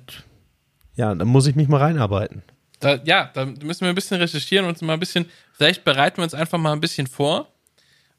[0.94, 1.10] ja.
[1.10, 2.42] ja, dann muss ich mich mal reinarbeiten.
[2.80, 6.18] Da, ja, da müssen wir ein bisschen recherchieren und uns mal ein bisschen, vielleicht bereiten
[6.18, 7.48] wir uns einfach mal ein bisschen vor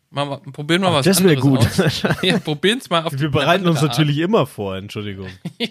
[0.10, 1.68] Mal, probieren wir Ach, was Das wäre gut.
[2.22, 4.26] Ja, probieren es mal auf Wir bereiten uns natürlich Art.
[4.26, 5.28] immer vor, Entschuldigung.
[5.60, 5.68] ja,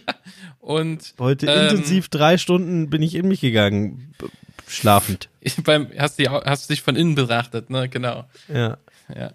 [0.61, 1.15] und.
[1.19, 4.13] Heute ähm, intensiv drei Stunden bin ich in mich gegangen,
[4.67, 5.29] schlafend.
[5.65, 7.89] beim, hast, du, hast dich von innen betrachtet, ne?
[7.89, 8.25] Genau.
[8.53, 8.79] Ja.
[9.15, 9.33] Ja.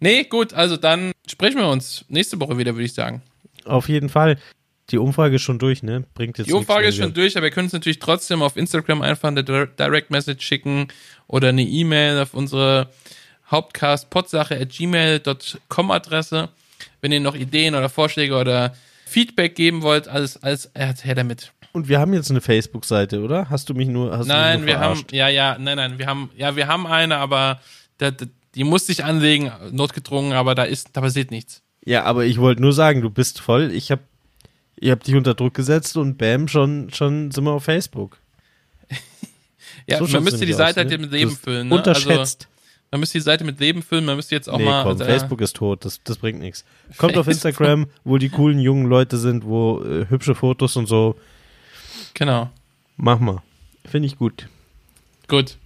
[0.00, 3.22] Nee, gut, also dann sprechen wir uns nächste Woche wieder, würde ich sagen.
[3.64, 4.38] Auf jeden Fall.
[4.90, 6.04] Die Umfrage ist schon durch, ne?
[6.14, 9.00] Bringt jetzt Die Umfrage ist schon durch, aber ihr könnt uns natürlich trotzdem auf Instagram
[9.00, 10.88] einfach eine Direct Message schicken
[11.28, 12.90] oder eine E-Mail auf unsere
[13.50, 16.48] hauptcastpodsache at gmail.com Adresse.
[17.00, 18.74] Wenn ihr noch Ideen oder Vorschläge oder
[19.12, 21.52] Feedback geben wollt, alles, alles her damit.
[21.72, 23.48] Und wir haben jetzt eine Facebook-Seite, oder?
[23.48, 26.30] Hast du mich nur, hast nein, nur wir haben, ja, ja, nein, nein, wir haben,
[26.36, 27.60] ja, wir haben eine, aber
[27.98, 31.62] da, da, die musste ich anlegen, notgedrungen, aber da ist, da passiert nichts.
[31.84, 33.72] Ja, aber ich wollte nur sagen, du bist voll.
[33.72, 34.02] Ich habe,
[34.76, 38.18] ich habe dich unter Druck gesetzt und bam, schon, schon sind wir auf Facebook.
[39.86, 40.98] ja, so man müsste die Seite aus, halt ne?
[40.98, 41.68] mit Leben füllen.
[41.68, 41.74] Ne?
[41.74, 42.48] Unterschätzt.
[42.48, 42.51] Also,
[42.92, 44.84] man müsste die Seite mit Leben füllen, man müsste jetzt auch nee, mal.
[44.84, 46.64] Komm, Facebook ist tot, das, das bringt nichts.
[46.98, 51.16] Kommt auf Instagram, wo die coolen jungen Leute sind, wo äh, hübsche Fotos und so.
[52.12, 52.50] Genau.
[52.98, 53.42] Mach mal.
[53.86, 54.46] Finde ich gut.
[55.26, 55.56] Gut.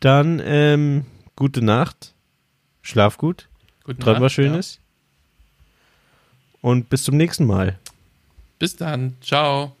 [0.00, 1.06] Dann ähm,
[1.36, 2.12] gute Nacht.
[2.82, 3.48] Schlaf gut.
[3.84, 4.80] Gute Träum was Schönes.
[4.80, 6.70] Ja.
[6.70, 7.78] Und bis zum nächsten Mal.
[8.58, 9.16] Bis dann.
[9.20, 9.75] Ciao.